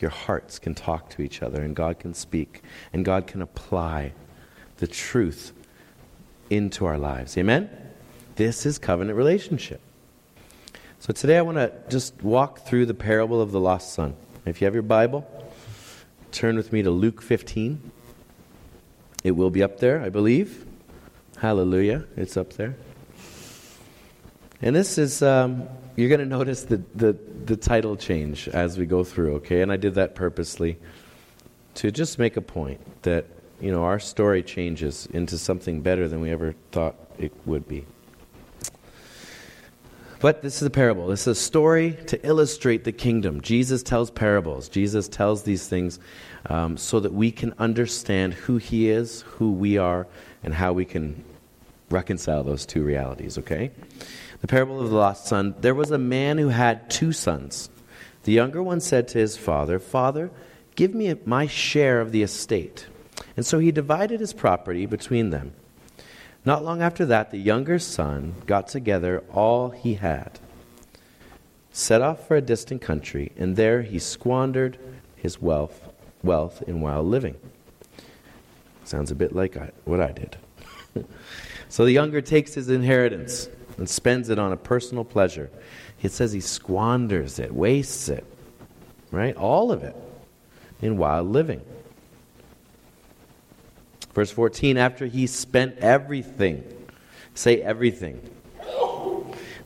your 0.00 0.10
hearts 0.10 0.58
can 0.58 0.74
talk 0.74 1.08
to 1.08 1.22
each 1.22 1.40
other, 1.40 1.62
and 1.62 1.74
God 1.74 1.98
can 1.98 2.12
speak, 2.12 2.62
and 2.92 3.02
God 3.02 3.26
can 3.26 3.40
apply 3.40 4.12
the 4.76 4.86
truth 4.86 5.54
into 6.50 6.84
our 6.84 6.98
lives. 6.98 7.38
Amen? 7.38 7.70
This 8.36 8.66
is 8.66 8.76
covenant 8.76 9.16
relationship. 9.16 9.80
So 10.98 11.14
today 11.14 11.38
I 11.38 11.40
want 11.40 11.56
to 11.56 11.72
just 11.88 12.22
walk 12.22 12.66
through 12.66 12.84
the 12.84 12.92
parable 12.92 13.40
of 13.40 13.50
the 13.50 13.60
lost 13.60 13.94
son. 13.94 14.14
If 14.44 14.60
you 14.60 14.64
have 14.64 14.74
your 14.74 14.82
Bible, 14.82 15.24
turn 16.32 16.56
with 16.56 16.72
me 16.72 16.82
to 16.82 16.90
Luke 16.90 17.22
15. 17.22 17.92
It 19.22 19.32
will 19.32 19.50
be 19.50 19.62
up 19.62 19.78
there, 19.78 20.02
I 20.02 20.08
believe. 20.08 20.66
Hallelujah. 21.38 22.04
It's 22.16 22.36
up 22.36 22.54
there. 22.54 22.74
And 24.60 24.74
this 24.74 24.98
is, 24.98 25.22
um, 25.22 25.68
you're 25.94 26.08
going 26.08 26.20
to 26.20 26.26
notice 26.26 26.64
the, 26.64 26.82
the, 26.94 27.16
the 27.44 27.56
title 27.56 27.96
change 27.96 28.48
as 28.48 28.76
we 28.78 28.84
go 28.84 29.04
through, 29.04 29.34
okay? 29.34 29.62
And 29.62 29.70
I 29.70 29.76
did 29.76 29.94
that 29.94 30.16
purposely 30.16 30.76
to 31.74 31.92
just 31.92 32.18
make 32.18 32.36
a 32.36 32.40
point 32.40 32.80
that, 33.02 33.26
you 33.60 33.70
know, 33.70 33.84
our 33.84 34.00
story 34.00 34.42
changes 34.42 35.06
into 35.12 35.38
something 35.38 35.82
better 35.82 36.08
than 36.08 36.20
we 36.20 36.30
ever 36.30 36.54
thought 36.72 36.96
it 37.16 37.32
would 37.46 37.68
be. 37.68 37.86
But 40.22 40.40
this 40.40 40.62
is 40.62 40.62
a 40.62 40.70
parable. 40.70 41.08
This 41.08 41.22
is 41.22 41.26
a 41.26 41.34
story 41.34 41.98
to 42.06 42.24
illustrate 42.24 42.84
the 42.84 42.92
kingdom. 42.92 43.40
Jesus 43.40 43.82
tells 43.82 44.08
parables. 44.08 44.68
Jesus 44.68 45.08
tells 45.08 45.42
these 45.42 45.66
things 45.66 45.98
um, 46.46 46.76
so 46.76 47.00
that 47.00 47.12
we 47.12 47.32
can 47.32 47.52
understand 47.58 48.32
who 48.32 48.58
he 48.58 48.88
is, 48.88 49.22
who 49.22 49.50
we 49.50 49.78
are, 49.78 50.06
and 50.44 50.54
how 50.54 50.74
we 50.74 50.84
can 50.84 51.24
reconcile 51.90 52.44
those 52.44 52.64
two 52.64 52.84
realities, 52.84 53.36
okay? 53.36 53.72
The 54.42 54.46
parable 54.46 54.80
of 54.80 54.90
the 54.90 54.96
lost 54.96 55.26
son. 55.26 55.56
There 55.60 55.74
was 55.74 55.90
a 55.90 55.98
man 55.98 56.38
who 56.38 56.50
had 56.50 56.88
two 56.88 57.10
sons. 57.10 57.68
The 58.22 58.32
younger 58.32 58.62
one 58.62 58.78
said 58.78 59.08
to 59.08 59.18
his 59.18 59.36
father, 59.36 59.80
Father, 59.80 60.30
give 60.76 60.94
me 60.94 61.12
my 61.26 61.48
share 61.48 62.00
of 62.00 62.12
the 62.12 62.22
estate. 62.22 62.86
And 63.36 63.44
so 63.44 63.58
he 63.58 63.72
divided 63.72 64.20
his 64.20 64.32
property 64.32 64.86
between 64.86 65.30
them. 65.30 65.52
Not 66.44 66.64
long 66.64 66.82
after 66.82 67.06
that, 67.06 67.30
the 67.30 67.38
younger 67.38 67.78
son 67.78 68.34
got 68.46 68.66
together 68.66 69.22
all 69.32 69.70
he 69.70 69.94
had, 69.94 70.40
set 71.70 72.02
off 72.02 72.26
for 72.26 72.36
a 72.36 72.40
distant 72.40 72.82
country, 72.82 73.30
and 73.36 73.54
there 73.54 73.82
he 73.82 73.98
squandered 73.98 74.78
his 75.14 75.40
wealth, 75.40 75.88
wealth 76.22 76.62
in 76.66 76.80
wild 76.80 77.06
living. 77.06 77.36
Sounds 78.84 79.12
a 79.12 79.14
bit 79.14 79.34
like 79.34 79.56
I, 79.56 79.70
what 79.84 80.00
I 80.00 80.10
did. 80.10 80.36
so 81.68 81.84
the 81.84 81.92
younger 81.92 82.20
takes 82.20 82.54
his 82.54 82.68
inheritance 82.68 83.48
and 83.78 83.88
spends 83.88 84.28
it 84.28 84.38
on 84.38 84.52
a 84.52 84.56
personal 84.56 85.04
pleasure. 85.04 85.48
It 86.02 86.10
says 86.10 86.32
he 86.32 86.40
squanders 86.40 87.38
it, 87.38 87.54
wastes 87.54 88.08
it, 88.08 88.26
right? 89.12 89.36
All 89.36 89.70
of 89.70 89.84
it 89.84 89.94
in 90.80 90.98
wild 90.98 91.28
living. 91.28 91.62
Verse 94.14 94.30
14 94.30 94.76
after 94.76 95.06
he 95.06 95.26
spent 95.26 95.78
everything, 95.78 96.64
say 97.34 97.62
everything. 97.62 98.20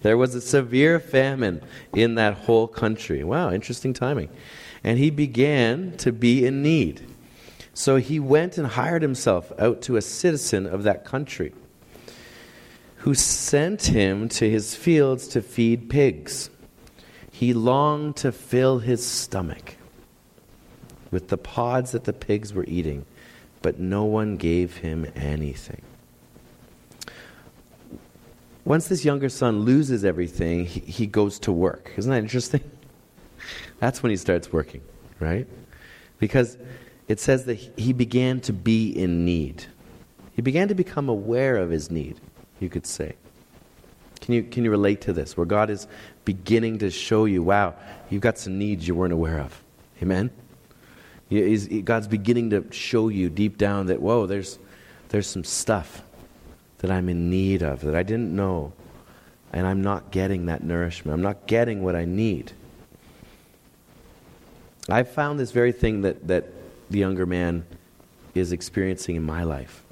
There 0.03 0.17
was 0.17 0.35
a 0.35 0.41
severe 0.41 1.01
famine 1.01 1.63
in 1.93 2.15
that 2.15 2.35
whole 2.35 2.69
country. 2.69 3.25
Wow, 3.25 3.51
interesting 3.51 3.93
timing. 3.93 4.29
And 4.85 4.99
he 4.99 5.11
began 5.11 5.97
to 5.99 6.13
be 6.13 6.47
in 6.47 6.63
need. 6.63 7.05
So 7.75 7.97
he 7.97 8.21
went 8.21 8.57
and 8.57 8.67
hired 8.67 9.03
himself 9.03 9.53
out 9.59 9.83
to 9.83 9.97
a 9.97 10.03
citizen 10.03 10.67
of 10.67 10.85
that 10.85 11.05
country 11.05 11.53
who 12.99 13.15
sent 13.15 13.87
him 13.87 14.29
to 14.29 14.49
his 14.49 14.75
fields 14.75 15.29
to 15.29 15.43
feed 15.43 15.91
pigs. 15.91 16.51
He 17.31 17.53
longed 17.53 18.17
to 18.17 18.33
fill 18.33 18.79
his 18.79 19.07
stomach 19.07 19.77
with 21.11 21.29
the 21.29 21.37
pods 21.37 21.93
that 21.93 22.05
the 22.05 22.13
pigs 22.13 22.55
were 22.55 22.65
eating, 22.67 23.05
but 23.67 23.81
no 23.81 24.05
one 24.05 24.37
gave 24.37 24.77
him 24.77 25.11
anything. 25.17 25.83
Once 28.65 28.87
this 28.87 29.05
younger 29.05 29.29
son 29.29 29.63
loses 29.63 30.05
everything, 30.05 30.65
he, 30.65 30.79
he 30.79 31.05
goes 31.05 31.41
to 31.41 31.51
work. 31.51 31.91
Isn't 31.97 32.13
that 32.13 32.19
interesting? 32.19 32.61
That's 33.81 34.05
when 34.05 34.11
he 34.11 34.17
starts 34.17 34.53
working, 34.53 34.83
right? 35.19 35.49
Because 36.21 36.57
it 37.09 37.19
says 37.19 37.47
that 37.47 37.55
he 37.77 37.93
began 37.93 38.41
to 38.43 38.53
be 38.53 38.91
in 38.91 39.25
need. 39.25 39.65
He 40.37 40.43
began 40.43 40.69
to 40.69 40.75
become 40.77 41.09
aware 41.09 41.57
of 41.57 41.71
his 41.71 41.91
need 41.91 42.21
you 42.61 42.69
could 42.69 42.87
say. 42.87 43.17
Can 44.21 44.35
you, 44.35 44.45
can 44.45 44.63
you 44.63 44.71
relate 44.71 45.01
to 45.01 45.13
this? 45.13 45.37
Where 45.37 45.45
God 45.45 45.71
is 45.71 45.89
beginning 46.25 46.79
to 46.79 46.91
show 46.93 47.25
you, 47.25 47.43
wow, 47.43 47.75
you've 48.11 48.23
got 48.23 48.39
some 48.39 48.61
needs 48.61 48.87
you 48.87 48.95
weren't 48.95 49.13
aware 49.13 49.41
of. 49.41 49.61
Amen? 50.01 50.31
He's, 51.29 51.67
God's 51.83 52.07
beginning 52.07 52.51
to 52.51 52.65
show 52.71 53.09
you 53.09 53.29
deep 53.29 53.59
down 53.59 53.87
that, 53.87 54.01
whoa, 54.01 54.27
there's, 54.27 54.59
there's 55.09 55.27
some 55.27 55.45
stuff 55.45 56.03
that 56.79 56.91
I'm 56.91 57.09
in 57.09 57.31
need 57.31 57.63
of 57.63 57.81
that 57.83 57.95
I 57.95 58.03
didn't 58.03 58.35
know. 58.35 58.73
And 59.53 59.67
I'm 59.67 59.83
not 59.83 60.11
getting 60.11 60.47
that 60.47 60.63
nourishment. 60.63 61.15
I'm 61.15 61.23
not 61.23 61.47
getting 61.47 61.83
what 61.83 61.97
I 61.97 62.05
need. 62.05 62.53
I 64.89 65.03
found 65.03 65.41
this 65.41 65.51
very 65.51 65.73
thing 65.73 66.03
that, 66.03 66.29
that 66.29 66.47
the 66.91 66.99
younger 66.99 67.27
man 67.27 67.65
is 68.35 68.53
experiencing 68.53 69.17
in 69.17 69.23
my 69.23 69.43
life, 69.43 69.83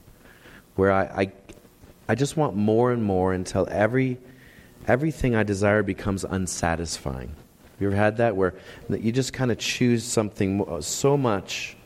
where 0.77 0.93
I, 0.93 1.03
I, 1.03 1.33
I 2.11 2.15
just 2.15 2.37
want 2.37 2.55
more 2.55 2.93
and 2.93 3.03
more 3.03 3.33
until 3.33 3.67
every 3.71 4.19
everything 4.87 5.35
I 5.35 5.43
desire 5.43 5.83
becomes 5.83 6.25
unsatisfying. 6.25 7.35
You 7.81 7.89
ever 7.89 7.97
had 7.97 8.19
that 8.19 8.37
where 8.37 8.55
you 8.89 9.13
just 9.13 9.33
kind 9.33 9.51
of 9.51 9.59
choose 9.59 10.05
something 10.05 10.65
uh, 10.67 10.81
so 10.81 11.17
much 11.17 11.77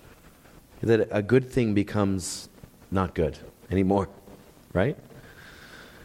that 0.82 1.08
a 1.10 1.22
good 1.22 1.50
thing 1.50 1.74
becomes 1.74 2.48
not 2.90 3.14
good 3.14 3.38
anymore, 3.70 4.08
right? 4.72 4.96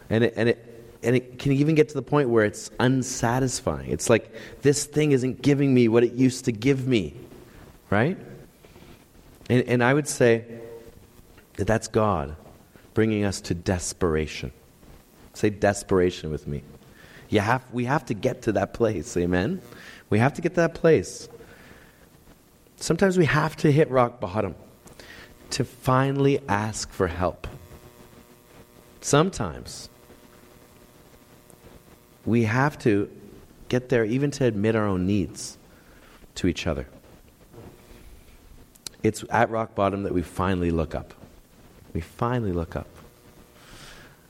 And 0.10 0.24
it, 0.24 0.34
and 0.36 0.50
it, 0.50 0.74
and 1.04 1.16
it 1.16 1.38
can 1.38 1.52
even 1.52 1.76
get 1.76 1.90
to 1.90 1.94
the 1.94 2.02
point 2.02 2.30
where 2.30 2.46
it's 2.46 2.72
unsatisfying. 2.80 3.92
It's 3.92 4.10
like 4.10 4.34
this 4.62 4.86
thing 4.86 5.12
isn't 5.12 5.42
giving 5.42 5.74
me 5.74 5.88
what 5.88 6.04
it 6.04 6.14
used 6.14 6.46
to 6.46 6.52
give 6.52 6.88
me, 6.88 7.14
right? 7.90 8.18
And, 9.50 9.64
and 9.68 9.84
I 9.84 9.94
would 9.94 10.08
say 10.08 10.46
that 11.56 11.68
that's 11.68 11.88
God 11.88 12.36
bringing 12.94 13.26
us 13.26 13.42
to 13.42 13.54
desperation. 13.54 14.52
Say 15.34 15.50
desperation 15.50 16.32
with 16.32 16.48
me. 16.48 16.64
You 17.34 17.40
have, 17.40 17.64
we 17.74 17.86
have 17.86 18.06
to 18.06 18.14
get 18.14 18.44
to 18.44 18.52
that 18.52 18.76
place, 18.76 19.18
amen? 19.18 19.60
We 20.12 20.20
have 20.20 20.36
to 20.36 20.42
get 20.42 20.50
to 20.50 20.62
that 20.62 20.76
place. 20.76 21.28
Sometimes 22.76 23.18
we 23.18 23.26
have 23.26 23.56
to 23.58 23.72
hit 23.72 23.90
rock 23.90 24.20
bottom 24.20 24.54
to 25.50 25.64
finally 25.66 26.40
ask 26.48 26.92
for 26.92 27.08
help. 27.08 27.48
Sometimes 29.02 29.90
we 32.24 32.44
have 32.44 32.78
to 32.80 33.10
get 33.68 33.90
there 33.90 34.06
even 34.06 34.30
to 34.30 34.46
admit 34.46 34.76
our 34.76 34.86
own 34.86 35.08
needs 35.08 35.58
to 36.36 36.46
each 36.46 36.68
other. 36.68 36.86
It's 39.02 39.26
at 39.32 39.50
rock 39.50 39.74
bottom 39.74 40.04
that 40.04 40.14
we 40.14 40.22
finally 40.22 40.70
look 40.70 40.94
up. 40.94 41.16
We 41.96 42.02
finally 42.02 42.52
look 42.52 42.76
up. 42.76 42.93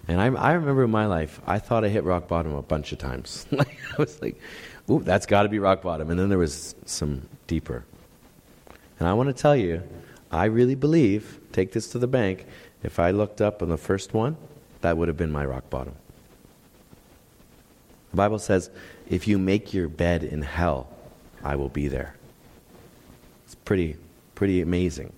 And 0.08 0.20
I, 0.20 0.26
I 0.26 0.54
remember 0.54 0.84
in 0.84 0.92
my 0.92 1.06
life, 1.06 1.40
I 1.48 1.60
thought 1.60 1.86
I 1.86 1.90
hit 1.90 2.04
rock 2.04 2.28
bottom 2.28 2.54
a 2.54 2.62
bunch 2.62 2.92
of 2.92 2.98
times. 2.98 3.46
I 3.58 3.66
was 3.98 4.22
like, 4.22 4.40
ooh, 4.90 5.02
that's 5.02 5.26
got 5.26 5.44
to 5.44 5.50
be 5.50 5.60
rock 5.60 5.82
bottom. 5.82 6.10
And 6.10 6.20
then 6.20 6.30
there 6.30 6.38
was 6.38 6.76
some 6.86 7.22
deeper. 7.48 7.86
And 9.00 9.08
I 9.08 9.14
want 9.14 9.28
to 9.28 9.34
tell 9.34 9.56
you, 9.56 9.82
I 10.32 10.46
really 10.46 10.76
believe, 10.76 11.40
take 11.52 11.72
this 11.72 11.88
to 11.90 12.00
the 12.00 12.08
bank, 12.08 12.46
if 12.84 13.00
I 13.00 13.12
looked 13.12 13.40
up 13.40 13.62
on 13.62 13.70
the 13.70 13.78
first 13.78 14.14
one, 14.14 14.36
that 14.82 14.98
would 14.98 15.08
have 15.08 15.18
been 15.18 15.32
my 15.32 15.46
rock 15.46 15.70
bottom. 15.70 15.96
The 18.12 18.18
Bible 18.18 18.40
says, 18.40 18.70
if 19.10 19.28
you 19.28 19.40
make 19.40 19.74
your 19.74 19.88
bed 19.88 20.24
in 20.24 20.42
hell, 20.42 20.88
I 21.44 21.56
will 21.56 21.70
be 21.70 21.88
there. 21.88 22.16
It's 23.46 23.56
pretty, 23.56 23.96
pretty 24.36 24.62
amazing. 24.62 25.14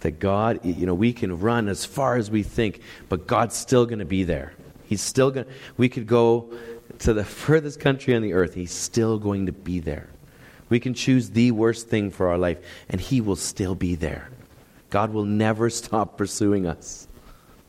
That 0.00 0.20
God, 0.20 0.64
you 0.64 0.86
know, 0.86 0.94
we 0.94 1.12
can 1.12 1.40
run 1.40 1.68
as 1.68 1.84
far 1.84 2.16
as 2.16 2.30
we 2.30 2.42
think, 2.42 2.80
but 3.08 3.26
God's 3.26 3.56
still 3.56 3.86
going 3.86 3.98
to 3.98 4.04
be 4.04 4.24
there. 4.24 4.52
He's 4.86 5.02
still 5.02 5.30
going 5.30 5.46
to, 5.46 5.52
we 5.76 5.88
could 5.88 6.06
go 6.06 6.52
to 7.00 7.12
the 7.12 7.24
furthest 7.24 7.80
country 7.80 8.14
on 8.14 8.22
the 8.22 8.32
earth, 8.32 8.54
He's 8.54 8.72
still 8.72 9.18
going 9.18 9.46
to 9.46 9.52
be 9.52 9.80
there. 9.80 10.08
We 10.68 10.80
can 10.80 10.94
choose 10.94 11.30
the 11.30 11.52
worst 11.52 11.88
thing 11.88 12.10
for 12.10 12.28
our 12.28 12.38
life, 12.38 12.58
and 12.88 13.00
He 13.00 13.20
will 13.20 13.36
still 13.36 13.74
be 13.74 13.94
there. 13.94 14.30
God 14.90 15.12
will 15.12 15.24
never 15.24 15.70
stop 15.70 16.16
pursuing 16.16 16.66
us. 16.66 17.08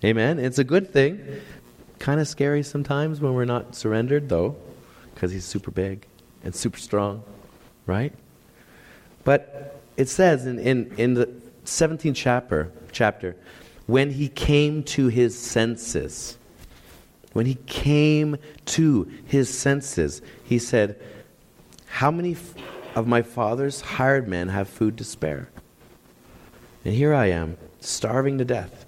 Amen? 0.04 0.40
It's 0.40 0.60
a 0.60 0.64
good 0.64 0.92
thing. 0.92 1.42
Kind 2.00 2.20
of 2.20 2.28
scary 2.28 2.62
sometimes 2.62 3.20
when 3.20 3.34
we're 3.34 3.46
not 3.46 3.76
surrendered, 3.76 4.30
though, 4.30 4.56
because 5.14 5.32
He's 5.32 5.46
super 5.46 5.72
big 5.72 6.06
and 6.44 6.54
super 6.54 6.78
strong, 6.78 7.24
right? 7.86 8.14
But 9.24 9.82
it 9.98 10.08
says 10.08 10.46
in, 10.46 10.60
in, 10.60 10.94
in 10.98 11.14
the 11.16 11.30
17th 11.68 12.16
chapter, 12.16 12.72
chapter, 12.92 13.36
when 13.88 14.12
he 14.12 14.30
came 14.30 14.84
to 14.84 15.08
his 15.08 15.38
senses, 15.38 16.38
when 17.34 17.46
he 17.46 17.56
came 17.68 18.38
to 18.66 19.12
his 19.26 19.56
senses, 19.56 20.22
he 20.44 20.60
said, 20.60 21.00
How 21.86 22.10
many 22.10 22.32
f- 22.32 22.56
of 22.96 23.06
my 23.06 23.22
father's 23.22 23.82
hired 23.82 24.28
men 24.28 24.48
have 24.48 24.70
food 24.70 24.98
to 24.98 25.04
spare? 25.04 25.50
And 26.86 26.94
here 26.94 27.14
I 27.14 27.28
am, 27.28 27.58
starving 27.82 28.38
to 28.38 28.46
death. 28.46 28.86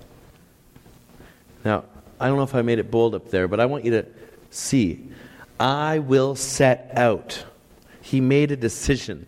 Now, 1.65 1.83
I 2.17 2.27
don't 2.27 2.38
know 2.38 2.43
if 2.43 2.55
I 2.55 2.62
made 2.62 2.79
it 2.79 2.89
bold 2.89 3.13
up 3.13 3.29
there, 3.29 3.50
but 3.50 3.59
I 3.59 3.65
want 3.65 3.83
you 3.83 3.91
to 3.91 4.05
see. 4.51 5.09
I 5.59 6.00
will 6.00 6.36
set 6.36 6.91
out. 6.93 7.43
He 8.01 8.22
made 8.22 8.51
a 8.51 8.57
decision. 8.57 9.27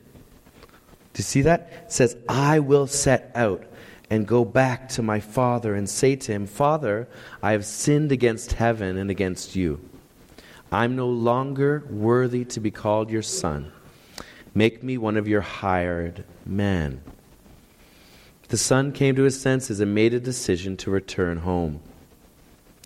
Do 1.13 1.19
you 1.19 1.23
see 1.23 1.41
that? 1.41 1.69
It 1.85 1.91
says, 1.91 2.15
I 2.29 2.59
will 2.59 2.87
set 2.87 3.31
out 3.35 3.65
and 4.09 4.27
go 4.27 4.43
back 4.45 4.89
to 4.89 5.01
my 5.01 5.19
father 5.19 5.73
and 5.73 5.89
say 5.89 6.15
to 6.15 6.31
him, 6.31 6.45
Father, 6.45 7.07
I 7.41 7.51
have 7.51 7.65
sinned 7.65 8.11
against 8.11 8.53
heaven 8.53 8.97
and 8.97 9.09
against 9.09 9.55
you. 9.55 9.79
I'm 10.71 10.95
no 10.95 11.07
longer 11.07 11.83
worthy 11.89 12.45
to 12.45 12.59
be 12.59 12.71
called 12.71 13.09
your 13.09 13.21
son. 13.21 13.71
Make 14.53 14.83
me 14.83 14.97
one 14.97 15.17
of 15.17 15.27
your 15.27 15.41
hired 15.41 16.23
men. 16.45 17.01
The 18.49 18.57
son 18.57 18.91
came 18.91 19.15
to 19.15 19.23
his 19.23 19.39
senses 19.39 19.79
and 19.79 19.95
made 19.95 20.13
a 20.13 20.19
decision 20.19 20.75
to 20.77 20.91
return 20.91 21.37
home, 21.37 21.81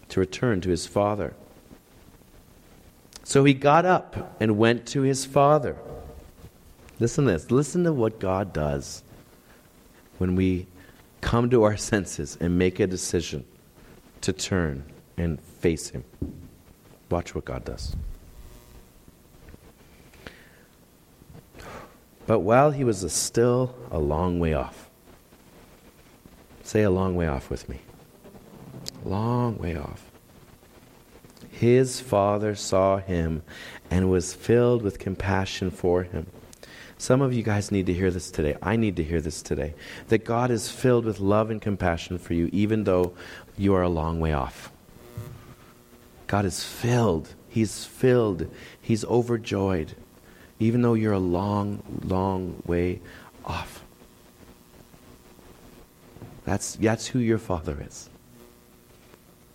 to 0.10 0.20
return 0.20 0.62
to 0.62 0.70
his 0.70 0.86
father. 0.86 1.34
So 3.24 3.44
he 3.44 3.56
got 3.56 3.86
up 3.86 4.36
and 4.40 4.60
went 4.60 4.86
to 4.90 5.02
his 5.02 5.26
father. 5.26 5.76
Listen 7.00 7.26
to 7.26 7.32
this. 7.32 7.52
Listen 7.52 7.84
to 7.84 7.94
what 7.94 8.20
God 8.20 8.54
does 8.54 9.04
when 10.18 10.36
we 10.36 10.68
come 11.22 11.50
to 11.50 11.64
our 11.64 11.78
senses 11.92 12.38
and 12.40 12.58
make 12.58 12.80
a 12.80 12.88
decision 12.88 13.46
to 14.22 14.34
turn 14.34 14.84
and 15.18 15.40
face 15.40 15.90
Him. 15.90 16.04
Watch 17.10 17.36
what 17.36 17.46
God 17.46 17.66
does. 17.66 17.96
But 22.28 22.40
while 22.40 22.72
he 22.72 22.84
was 22.84 23.12
still 23.14 23.76
a 23.92 24.00
long 24.00 24.40
way 24.40 24.54
off, 24.54 24.90
say 26.64 26.82
a 26.82 26.90
long 26.90 27.16
way 27.16 27.28
off 27.28 27.50
with 27.50 27.70
me. 27.70 27.80
Long 29.04 29.58
way 29.60 29.76
off. 29.76 30.04
His 31.52 32.00
father 32.00 32.56
saw 32.56 32.98
him 32.98 33.44
and 33.92 34.10
was 34.10 34.34
filled 34.34 34.82
with 34.82 34.98
compassion 34.98 35.70
for 35.70 36.04
him. 36.04 36.26
Some 37.06 37.22
of 37.22 37.34
you 37.34 37.44
guys 37.44 37.70
need 37.70 37.86
to 37.86 37.94
hear 37.94 38.10
this 38.10 38.32
today. 38.32 38.58
I 38.64 38.78
need 38.78 38.96
to 38.96 39.04
hear 39.04 39.22
this 39.22 39.44
today. 39.44 39.76
That 40.08 40.26
God 40.26 40.50
is 40.50 40.72
filled 40.72 41.06
with 41.06 41.20
love 41.20 41.52
and 41.52 41.62
compassion 41.62 42.18
for 42.18 42.34
you, 42.34 42.50
even 42.52 42.84
though 42.84 43.14
you 43.56 43.76
are 43.76 43.84
a 43.84 43.90
long 43.90 44.20
way 44.20 44.34
off. 44.34 44.72
God 46.26 46.46
is 46.46 46.64
filled. 46.64 47.36
He's 47.48 47.86
filled. 47.86 48.52
He's 48.82 49.06
overjoyed, 49.06 49.94
even 50.58 50.82
though 50.82 50.96
you're 50.96 51.14
a 51.14 51.20
long, 51.20 51.84
long 52.04 52.64
way 52.66 53.02
off. 53.46 53.84
That's, 56.44 56.74
that's 56.78 57.06
who 57.06 57.20
your 57.20 57.38
Father 57.38 57.86
is. 57.88 58.10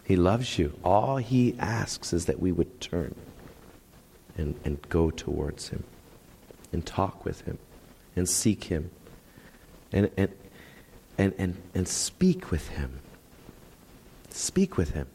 He 0.04 0.14
loves 0.14 0.56
you. 0.56 0.78
All 0.84 1.16
He 1.16 1.56
asks 1.58 2.12
is 2.12 2.26
that 2.26 2.38
we 2.38 2.52
would 2.52 2.80
turn 2.80 3.16
and, 4.38 4.54
and 4.64 4.80
go 4.88 5.10
towards 5.10 5.70
Him 5.70 5.82
and 6.72 6.84
talk 6.84 7.24
with 7.24 7.42
him 7.42 7.58
and 8.16 8.28
seek 8.28 8.64
him 8.64 8.90
and, 9.92 10.10
and, 10.16 10.30
and, 11.18 11.34
and, 11.38 11.62
and 11.74 11.88
speak 11.88 12.50
with 12.50 12.68
him. 12.68 13.00
Speak 14.30 14.76
with 14.76 14.90
him 14.90 15.08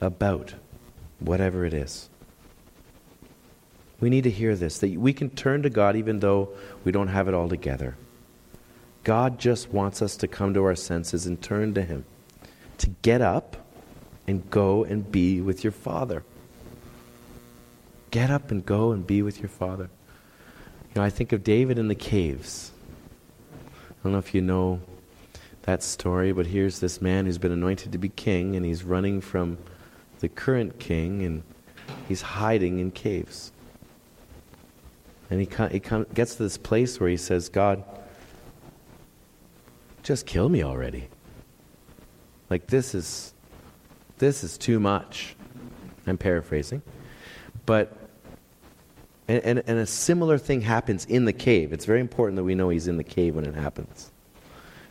about 0.00 0.54
whatever 1.20 1.64
it 1.64 1.72
is. 1.72 2.08
We 4.00 4.10
need 4.10 4.24
to 4.24 4.30
hear 4.30 4.56
this 4.56 4.78
that 4.78 4.98
we 4.98 5.12
can 5.12 5.30
turn 5.30 5.62
to 5.62 5.70
God 5.70 5.96
even 5.96 6.20
though 6.20 6.50
we 6.84 6.92
don't 6.92 7.08
have 7.08 7.28
it 7.28 7.34
all 7.34 7.48
together. 7.48 7.96
God 9.04 9.38
just 9.38 9.70
wants 9.70 10.02
us 10.02 10.16
to 10.16 10.28
come 10.28 10.54
to 10.54 10.64
our 10.64 10.74
senses 10.74 11.26
and 11.26 11.40
turn 11.40 11.74
to 11.74 11.82
Him, 11.82 12.04
to 12.78 12.88
get 13.02 13.20
up 13.20 13.56
and 14.26 14.48
go 14.50 14.82
and 14.82 15.10
be 15.10 15.40
with 15.40 15.62
your 15.62 15.72
Father. 15.72 16.24
Get 18.10 18.30
up 18.30 18.50
and 18.50 18.64
go 18.64 18.92
and 18.92 19.06
be 19.06 19.22
with 19.22 19.40
your 19.40 19.48
Father. 19.48 19.90
You 20.94 21.00
know, 21.00 21.06
I 21.06 21.10
think 21.10 21.32
of 21.32 21.42
David 21.42 21.76
in 21.76 21.88
the 21.88 21.96
caves. 21.96 22.70
I 23.90 23.94
don't 24.04 24.12
know 24.12 24.18
if 24.18 24.32
you 24.32 24.40
know 24.40 24.80
that 25.62 25.82
story, 25.82 26.30
but 26.30 26.46
here's 26.46 26.78
this 26.78 27.02
man 27.02 27.26
who's 27.26 27.38
been 27.38 27.50
anointed 27.50 27.90
to 27.92 27.98
be 27.98 28.10
king, 28.10 28.54
and 28.54 28.64
he's 28.64 28.84
running 28.84 29.20
from 29.20 29.58
the 30.20 30.28
current 30.28 30.78
king, 30.78 31.24
and 31.24 31.42
he's 32.06 32.22
hiding 32.22 32.78
in 32.78 32.92
caves. 32.92 33.50
And 35.30 35.40
he, 35.40 35.48
he 35.72 35.80
gets 35.80 36.36
to 36.36 36.44
this 36.44 36.58
place 36.58 37.00
where 37.00 37.10
he 37.10 37.16
says, 37.16 37.48
God, 37.48 37.82
just 40.04 40.26
kill 40.26 40.48
me 40.48 40.62
already. 40.62 41.08
Like, 42.50 42.68
this 42.68 42.94
is, 42.94 43.34
this 44.18 44.44
is 44.44 44.56
too 44.56 44.78
much. 44.78 45.34
I'm 46.06 46.18
paraphrasing. 46.18 46.82
But 47.66 48.03
and, 49.26 49.42
and, 49.44 49.62
and, 49.66 49.78
a 49.78 49.86
similar 49.86 50.36
thing 50.36 50.60
happens 50.60 51.06
in 51.06 51.24
the 51.24 51.32
cave. 51.32 51.72
It's 51.72 51.86
very 51.86 52.00
important 52.00 52.36
that 52.36 52.44
we 52.44 52.54
know 52.54 52.68
he's 52.68 52.88
in 52.88 52.98
the 52.98 53.04
cave 53.04 53.36
when 53.36 53.46
it 53.46 53.54
happens. 53.54 54.10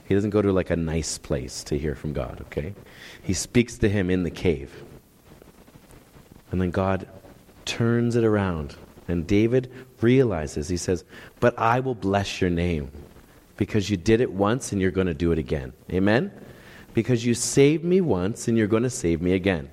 He 0.05 0.15
doesn't 0.15 0.31
go 0.31 0.41
to 0.41 0.51
like 0.51 0.69
a 0.69 0.75
nice 0.75 1.17
place 1.17 1.63
to 1.65 1.77
hear 1.77 1.95
from 1.95 2.13
God, 2.13 2.41
okay? 2.47 2.73
He 3.21 3.33
speaks 3.33 3.77
to 3.77 3.89
him 3.89 4.09
in 4.09 4.23
the 4.23 4.31
cave. 4.31 4.83
And 6.51 6.59
then 6.59 6.71
God 6.71 7.07
turns 7.65 8.15
it 8.15 8.23
around. 8.23 8.75
And 9.07 9.27
David 9.27 9.71
realizes, 10.01 10.67
he 10.67 10.77
says, 10.77 11.03
But 11.39 11.57
I 11.57 11.79
will 11.79 11.95
bless 11.95 12.41
your 12.41 12.49
name 12.49 12.91
because 13.57 13.89
you 13.89 13.97
did 13.97 14.21
it 14.21 14.31
once 14.31 14.71
and 14.71 14.81
you're 14.81 14.91
going 14.91 15.07
to 15.07 15.13
do 15.13 15.31
it 15.31 15.39
again. 15.39 15.73
Amen? 15.91 16.31
Because 16.93 17.25
you 17.25 17.33
saved 17.33 17.83
me 17.83 18.01
once 18.01 18.47
and 18.47 18.57
you're 18.57 18.67
going 18.67 18.83
to 18.83 18.89
save 18.89 19.21
me 19.21 19.33
again. 19.33 19.69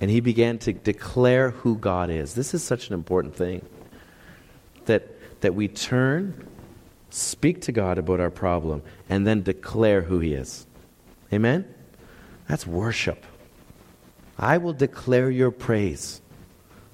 And 0.00 0.10
he 0.10 0.20
began 0.20 0.58
to 0.60 0.72
declare 0.72 1.50
who 1.50 1.76
God 1.76 2.10
is. 2.10 2.34
This 2.34 2.54
is 2.54 2.62
such 2.62 2.88
an 2.88 2.94
important 2.94 3.34
thing. 3.34 3.66
That, 4.86 5.08
that 5.40 5.54
we 5.54 5.68
turn, 5.68 6.46
speak 7.10 7.62
to 7.62 7.72
God 7.72 7.98
about 7.98 8.20
our 8.20 8.30
problem, 8.30 8.82
and 9.08 9.26
then 9.26 9.42
declare 9.42 10.02
who 10.02 10.20
he 10.20 10.34
is. 10.34 10.66
Amen? 11.32 11.66
That's 12.48 12.66
worship. 12.66 13.24
I 14.38 14.58
will 14.58 14.72
declare 14.72 15.30
your 15.30 15.50
praise. 15.50 16.22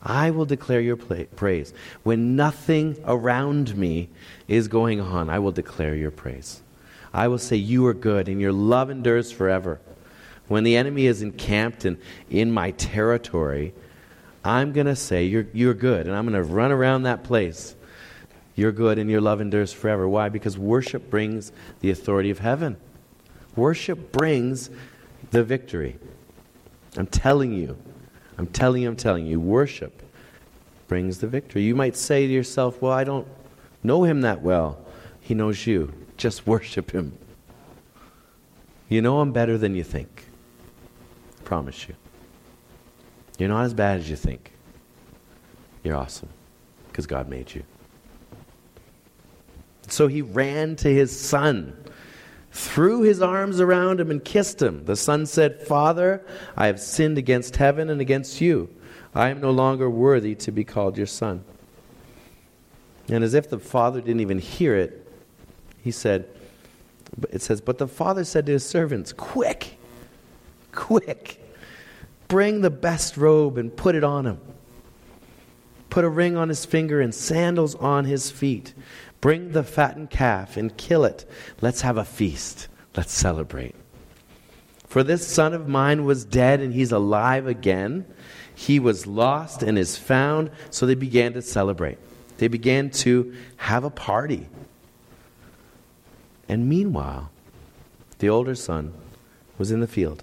I 0.02 0.30
will 0.30 0.44
declare 0.44 0.80
your 0.80 0.96
praise. 0.96 1.72
When 2.02 2.36
nothing 2.36 2.96
around 3.06 3.76
me 3.76 4.10
is 4.48 4.68
going 4.68 5.00
on, 5.00 5.30
I 5.30 5.38
will 5.38 5.52
declare 5.52 5.94
your 5.94 6.10
praise. 6.10 6.62
I 7.12 7.28
will 7.28 7.38
say, 7.38 7.56
You 7.56 7.86
are 7.86 7.94
good, 7.94 8.28
and 8.28 8.40
your 8.40 8.52
love 8.52 8.90
endures 8.90 9.32
forever. 9.32 9.80
When 10.48 10.64
the 10.64 10.76
enemy 10.76 11.06
is 11.06 11.22
encamped 11.22 11.84
in, 11.84 11.98
in 12.28 12.52
my 12.52 12.72
territory, 12.72 13.72
I'm 14.44 14.72
going 14.72 14.86
to 14.86 14.96
say, 14.96 15.24
you're, 15.24 15.46
you're 15.52 15.74
good, 15.74 16.06
and 16.06 16.14
I'm 16.14 16.28
going 16.28 16.40
to 16.40 16.42
run 16.42 16.70
around 16.70 17.04
that 17.04 17.24
place. 17.24 17.74
You're 18.54 18.72
good, 18.72 18.98
and 18.98 19.10
your 19.10 19.22
love 19.22 19.40
endures 19.40 19.72
forever. 19.72 20.06
Why? 20.06 20.28
Because 20.28 20.58
worship 20.58 21.08
brings 21.10 21.50
the 21.80 21.90
authority 21.90 22.30
of 22.30 22.40
heaven. 22.40 22.76
Worship 23.56 24.12
brings 24.12 24.70
the 25.30 25.42
victory. 25.42 25.96
I'm 26.96 27.06
telling 27.06 27.52
you. 27.52 27.76
I'm 28.36 28.46
telling 28.48 28.82
you, 28.82 28.88
I'm 28.88 28.96
telling 28.96 29.26
you, 29.26 29.40
worship 29.40 30.02
brings 30.88 31.18
the 31.18 31.26
victory. 31.26 31.62
You 31.62 31.74
might 31.74 31.96
say 31.96 32.26
to 32.26 32.32
yourself, 32.32 32.82
Well, 32.82 32.92
I 32.92 33.04
don't 33.04 33.26
know 33.82 34.04
him 34.04 34.20
that 34.22 34.42
well. 34.42 34.78
He 35.20 35.34
knows 35.34 35.66
you. 35.66 35.92
Just 36.16 36.46
worship 36.46 36.90
him. 36.90 37.16
You 38.88 39.02
know 39.02 39.22
him 39.22 39.32
better 39.32 39.56
than 39.56 39.74
you 39.74 39.82
think. 39.82 40.26
Promise 41.44 41.88
you. 41.88 41.94
You're 43.38 43.48
not 43.48 43.64
as 43.64 43.74
bad 43.74 43.98
as 43.98 44.08
you 44.08 44.16
think. 44.16 44.52
You're 45.82 45.96
awesome 45.96 46.28
because 46.88 47.06
God 47.06 47.28
made 47.28 47.54
you. 47.54 47.62
So 49.88 50.06
he 50.06 50.22
ran 50.22 50.76
to 50.76 50.88
his 50.88 51.18
son 51.18 51.76
threw 52.54 53.02
his 53.02 53.20
arms 53.20 53.60
around 53.60 54.00
him 54.00 54.12
and 54.12 54.24
kissed 54.24 54.62
him. 54.62 54.84
The 54.84 54.94
son 54.94 55.26
said, 55.26 55.60
Father, 55.60 56.24
I 56.56 56.68
have 56.68 56.78
sinned 56.78 57.18
against 57.18 57.56
heaven 57.56 57.90
and 57.90 58.00
against 58.00 58.40
you. 58.40 58.70
I 59.12 59.30
am 59.30 59.40
no 59.40 59.50
longer 59.50 59.90
worthy 59.90 60.36
to 60.36 60.52
be 60.52 60.62
called 60.62 60.96
your 60.96 61.08
son. 61.08 61.44
And 63.08 63.24
as 63.24 63.34
if 63.34 63.50
the 63.50 63.58
father 63.58 64.00
didn't 64.00 64.20
even 64.20 64.38
hear 64.38 64.76
it, 64.76 65.06
he 65.82 65.90
said, 65.90 66.28
it 67.30 67.42
says, 67.42 67.60
But 67.60 67.78
the 67.78 67.88
father 67.88 68.24
said 68.24 68.46
to 68.46 68.52
his 68.52 68.64
servants, 68.64 69.12
Quick, 69.12 69.76
quick, 70.74 71.40
bring 72.28 72.60
the 72.60 72.70
best 72.70 73.16
robe 73.16 73.58
and 73.58 73.74
put 73.74 73.94
it 73.94 74.04
on 74.04 74.26
him. 74.26 74.40
Put 75.90 76.04
a 76.04 76.08
ring 76.08 76.36
on 76.36 76.48
his 76.48 76.64
finger 76.64 77.00
and 77.00 77.14
sandals 77.14 77.74
on 77.76 78.04
his 78.04 78.30
feet. 78.30 78.74
Bring 79.20 79.52
the 79.52 79.62
fattened 79.62 80.10
calf 80.10 80.56
and 80.56 80.76
kill 80.76 81.04
it. 81.04 81.24
Let's 81.60 81.82
have 81.82 81.96
a 81.96 82.04
feast. 82.04 82.68
Let's 82.96 83.12
celebrate. 83.12 83.74
For 84.88 85.02
this 85.02 85.26
son 85.26 85.54
of 85.54 85.68
mine 85.68 86.04
was 86.04 86.24
dead 86.24 86.60
and 86.60 86.74
he's 86.74 86.92
alive 86.92 87.46
again. 87.46 88.06
He 88.54 88.78
was 88.78 89.06
lost 89.06 89.62
and 89.62 89.78
is 89.78 89.96
found. 89.96 90.50
So 90.70 90.84
they 90.84 90.94
began 90.94 91.32
to 91.34 91.42
celebrate. 91.42 91.98
They 92.38 92.48
began 92.48 92.90
to 92.90 93.34
have 93.56 93.84
a 93.84 93.90
party. 93.90 94.48
And 96.48 96.68
meanwhile, 96.68 97.30
the 98.18 98.28
older 98.28 98.54
son 98.54 98.92
was 99.58 99.70
in 99.70 99.80
the 99.80 99.86
field. 99.86 100.22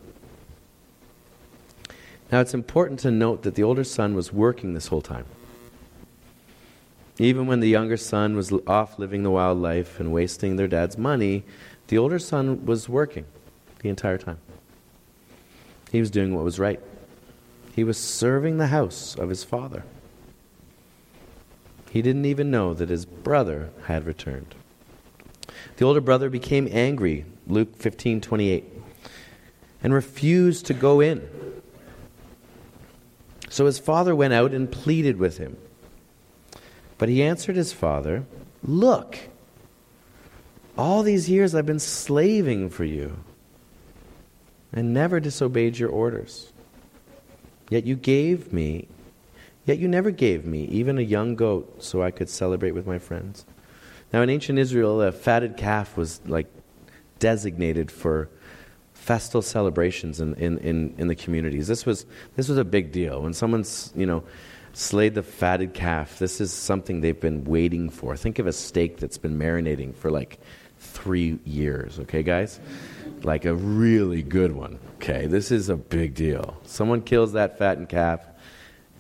Now 2.31 2.39
it's 2.39 2.53
important 2.53 2.99
to 3.01 3.11
note 3.11 3.43
that 3.43 3.55
the 3.55 3.63
older 3.63 3.83
son 3.83 4.15
was 4.15 4.31
working 4.31 4.73
this 4.73 4.87
whole 4.87 5.01
time. 5.01 5.25
Even 7.19 7.45
when 7.45 7.59
the 7.59 7.67
younger 7.67 7.97
son 7.97 8.35
was 8.35 8.53
off 8.65 8.97
living 8.97 9.23
the 9.23 9.29
wild 9.29 9.57
life 9.57 9.99
and 9.99 10.13
wasting 10.13 10.55
their 10.55 10.67
dad's 10.67 10.97
money, 10.97 11.43
the 11.87 11.97
older 11.97 12.19
son 12.19 12.65
was 12.65 12.87
working 12.87 13.25
the 13.79 13.89
entire 13.89 14.17
time. 14.17 14.37
He 15.91 15.99
was 15.99 16.09
doing 16.09 16.33
what 16.33 16.45
was 16.45 16.57
right. 16.57 16.79
He 17.75 17.83
was 17.83 17.97
serving 17.97 18.57
the 18.57 18.67
house 18.67 19.15
of 19.15 19.29
his 19.29 19.43
father. 19.43 19.83
He 21.91 22.01
didn't 22.01 22.25
even 22.25 22.49
know 22.49 22.73
that 22.73 22.89
his 22.89 23.05
brother 23.05 23.71
had 23.87 24.05
returned. 24.05 24.55
The 25.75 25.85
older 25.85 25.99
brother 25.99 26.29
became 26.29 26.69
angry, 26.71 27.25
Luke 27.45 27.77
15:28, 27.77 28.63
and 29.83 29.93
refused 29.93 30.65
to 30.67 30.73
go 30.73 31.01
in. 31.01 31.27
So 33.51 33.65
his 33.65 33.79
father 33.79 34.15
went 34.15 34.33
out 34.33 34.53
and 34.53 34.71
pleaded 34.71 35.17
with 35.17 35.37
him. 35.37 35.57
But 36.97 37.09
he 37.09 37.21
answered 37.21 37.57
his 37.57 37.73
father, 37.73 38.23
Look, 38.63 39.19
all 40.77 41.03
these 41.03 41.29
years 41.29 41.53
I've 41.53 41.65
been 41.65 41.77
slaving 41.77 42.69
for 42.69 42.85
you 42.85 43.17
and 44.71 44.93
never 44.93 45.19
disobeyed 45.19 45.77
your 45.77 45.89
orders. 45.89 46.53
Yet 47.69 47.85
you 47.85 47.97
gave 47.97 48.53
me, 48.53 48.87
yet 49.65 49.79
you 49.79 49.89
never 49.89 50.11
gave 50.11 50.45
me 50.45 50.63
even 50.65 50.97
a 50.97 51.01
young 51.01 51.35
goat 51.35 51.83
so 51.83 52.01
I 52.01 52.09
could 52.09 52.29
celebrate 52.29 52.71
with 52.71 52.87
my 52.87 52.99
friends. 52.99 53.45
Now, 54.13 54.21
in 54.21 54.29
ancient 54.29 54.59
Israel, 54.59 55.01
a 55.01 55.11
fatted 55.11 55.57
calf 55.57 55.97
was 55.97 56.21
like 56.25 56.47
designated 57.19 57.91
for 57.91 58.29
festal 59.01 59.41
celebrations 59.41 60.21
in, 60.21 60.35
in, 60.35 60.59
in, 60.59 60.93
in 60.99 61.07
the 61.07 61.15
communities. 61.15 61.67
This 61.67 61.87
was, 61.87 62.05
this 62.35 62.47
was 62.47 62.59
a 62.59 62.63
big 62.63 62.91
deal. 62.91 63.23
When 63.23 63.33
someone's, 63.33 63.91
you 63.95 64.05
know, 64.05 64.23
slayed 64.73 65.15
the 65.15 65.23
fatted 65.23 65.73
calf. 65.73 66.19
This 66.19 66.39
is 66.39 66.53
something 66.53 67.01
they've 67.01 67.19
been 67.19 67.43
waiting 67.43 67.89
for. 67.89 68.15
Think 68.15 68.37
of 68.37 68.45
a 68.45 68.53
steak 68.53 68.97
that's 68.97 69.17
been 69.17 69.37
marinating 69.39 69.95
for 69.95 70.11
like 70.11 70.39
three 70.77 71.39
years, 71.45 71.99
okay, 71.99 72.21
guys? 72.21 72.59
Like 73.23 73.45
a 73.45 73.55
really 73.55 74.21
good 74.21 74.51
one, 74.51 74.79
okay? 74.95 75.25
This 75.25 75.51
is 75.51 75.67
a 75.69 75.75
big 75.75 76.13
deal. 76.13 76.55
Someone 76.63 77.01
kills 77.01 77.33
that 77.33 77.57
fattened 77.57 77.89
calf, 77.89 78.21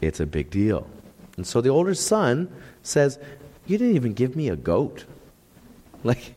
it's 0.01 0.19
a 0.19 0.25
big 0.25 0.49
deal. 0.49 0.87
And 1.37 1.45
so 1.45 1.61
the 1.61 1.69
older 1.69 1.93
son 1.93 2.51
says, 2.81 3.19
You 3.67 3.77
didn't 3.77 3.95
even 3.95 4.13
give 4.13 4.35
me 4.35 4.49
a 4.49 4.55
goat. 4.55 5.05
Like, 6.03 6.33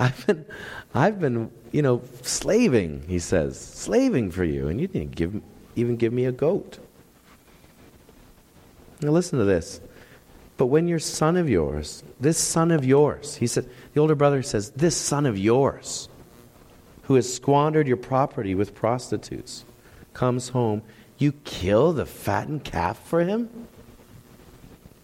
I've 0.00 0.26
been, 0.26 0.44
I've 0.94 1.18
been, 1.18 1.50
you 1.72 1.82
know, 1.82 2.02
slaving, 2.22 3.04
he 3.08 3.18
says, 3.18 3.58
slaving 3.58 4.30
for 4.30 4.44
you, 4.44 4.68
and 4.68 4.80
you 4.80 4.86
didn't 4.86 5.16
give, 5.16 5.42
even 5.74 5.96
give 5.96 6.12
me 6.12 6.24
a 6.24 6.32
goat. 6.32 6.78
Now 9.00 9.10
listen 9.10 9.40
to 9.40 9.44
this. 9.44 9.80
But 10.56 10.66
when 10.66 10.86
your 10.86 11.00
son 11.00 11.36
of 11.36 11.50
yours, 11.50 12.04
this 12.20 12.38
son 12.38 12.70
of 12.70 12.84
yours, 12.84 13.34
he 13.36 13.48
said, 13.48 13.68
the 13.92 14.00
older 14.00 14.14
brother 14.14 14.40
says, 14.42 14.70
this 14.70 14.96
son 14.96 15.26
of 15.26 15.36
yours, 15.36 16.08
who 17.02 17.16
has 17.16 17.32
squandered 17.32 17.88
your 17.88 17.96
property 17.96 18.54
with 18.54 18.72
prostitutes, 18.72 19.64
comes 20.12 20.50
home, 20.50 20.82
you 21.18 21.32
kill 21.44 21.92
the 21.92 22.06
fattened 22.06 22.62
calf 22.62 23.04
for 23.04 23.20
him? 23.24 23.66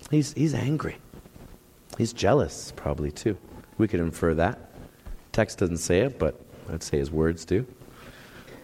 He's, 0.09 0.33
he's 0.35 0.55
angry. 0.55 0.98
He's 1.98 2.12
jealous, 2.12 2.72
probably, 2.76 3.11
too. 3.11 3.37
We 3.76 3.88
could 3.88 4.00
infer 4.00 4.35
that. 4.35 4.69
Text 5.33 5.59
doesn't 5.59 5.79
say 5.79 6.01
it, 6.01 6.19
but 6.19 6.40
I'd 6.69 6.83
say 6.83 6.99
his 6.99 7.11
words 7.11 7.45
do. 7.45 7.66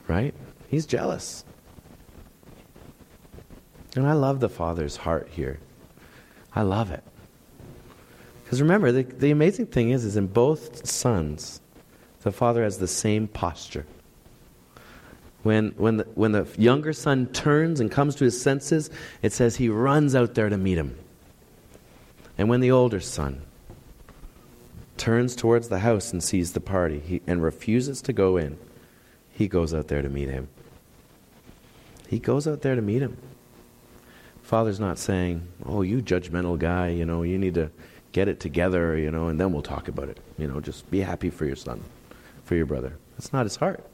Right? 0.09 0.35
He's 0.69 0.87
jealous. 0.87 1.45
And 3.95 4.07
I 4.07 4.13
love 4.13 4.41
the 4.41 4.49
Father's 4.49 4.97
heart 4.97 5.29
here. 5.31 5.59
I 6.55 6.63
love 6.63 6.91
it. 6.91 7.03
Because 8.45 8.61
remember, 8.61 8.93
the, 8.93 9.03
the 9.03 9.31
amazing 9.31 9.67
thing 9.67 9.91
is, 9.91 10.05
is 10.05 10.17
in 10.17 10.27
both 10.27 10.87
sons, 10.87 11.61
the 12.23 12.33
Father 12.33 12.63
has 12.63 12.79
the 12.79 12.89
same 12.89 13.27
posture. 13.27 13.87
When, 15.43 15.71
when, 15.77 15.99
the, 15.99 16.05
when 16.15 16.33
the 16.33 16.47
younger 16.59 16.93
son 16.93 17.27
turns 17.27 17.81
and 17.81 17.91
comes 17.91 18.17
to 18.17 18.25
his 18.25 18.41
senses, 18.41 18.91
it 19.23 19.33
says 19.33 19.57
he 19.57 19.69
runs 19.69 20.15
out 20.15 20.35
there 20.35 20.49
to 20.49 20.57
meet 20.57 20.79
him. 20.79 20.99
And 22.37 22.49
when 22.49 22.61
the 22.61 22.73
older 22.73 23.01
son 23.01 23.43
turns 24.97 25.37
towards 25.37 25.69
the 25.69 25.81
house 25.81 26.13
and 26.13 26.23
sees 26.23 26.53
the 26.53 26.61
party 26.61 27.01
he, 27.01 27.23
and 27.27 27.43
refuses 27.43 28.01
to 28.03 28.13
go 28.13 28.37
in, 28.37 28.59
he 29.31 29.49
goes 29.49 29.75
out 29.75 29.89
there 29.89 30.03
to 30.03 30.09
meet 30.09 30.29
him. 30.29 30.49
He 32.09 32.19
goes 32.19 32.47
out 32.47 32.63
there 32.63 32.75
to 32.75 32.83
meet 32.83 33.03
him. 33.03 33.17
Father's 34.43 34.79
not 34.79 34.99
saying, 34.99 35.49
"Oh, 35.65 35.83
you 35.83 36.01
judgmental 36.01 36.59
guy, 36.59 36.89
you 36.89 37.05
know, 37.05 37.23
you 37.23 37.37
need 37.37 37.55
to 37.55 37.71
get 38.13 38.29
it 38.29 38.39
together, 38.39 38.97
you 38.97 39.11
know, 39.11 39.29
and 39.29 39.41
then 39.41 39.53
we'll 39.53 39.63
talk 39.63 39.89
about 39.89 40.09
it. 40.09 40.21
You 40.39 40.47
know, 40.47 40.61
just 40.61 40.89
be 40.91 41.01
happy 41.01 41.31
for 41.31 41.45
your 41.45 41.57
son, 41.57 41.83
for 42.45 42.55
your 42.55 42.67
brother." 42.67 42.93
That's 43.17 43.33
not 43.33 43.45
his 43.45 43.57
heart. 43.57 43.85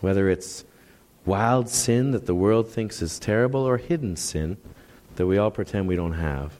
Whether 0.00 0.30
it's 0.30 0.64
wild 1.26 1.68
sin 1.68 2.12
that 2.12 2.24
the 2.26 2.34
world 2.34 2.68
thinks 2.68 3.02
is 3.02 3.18
terrible 3.18 3.60
or 3.60 3.76
hidden 3.76 4.16
sin 4.16 4.56
that 5.16 5.26
we 5.26 5.36
all 5.36 5.50
pretend 5.50 5.86
we 5.86 5.96
don't 5.96 6.14
have, 6.14 6.58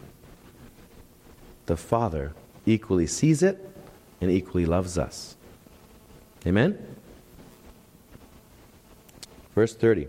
the 1.67 1.77
Father 1.77 2.33
equally 2.67 3.07
sees 3.07 3.43
it 3.43 3.59
and 4.21 4.31
equally 4.31 4.67
loves 4.67 4.99
us. 4.99 5.37
Amen? 6.47 6.79
Verse 9.55 9.75
30. 9.75 10.09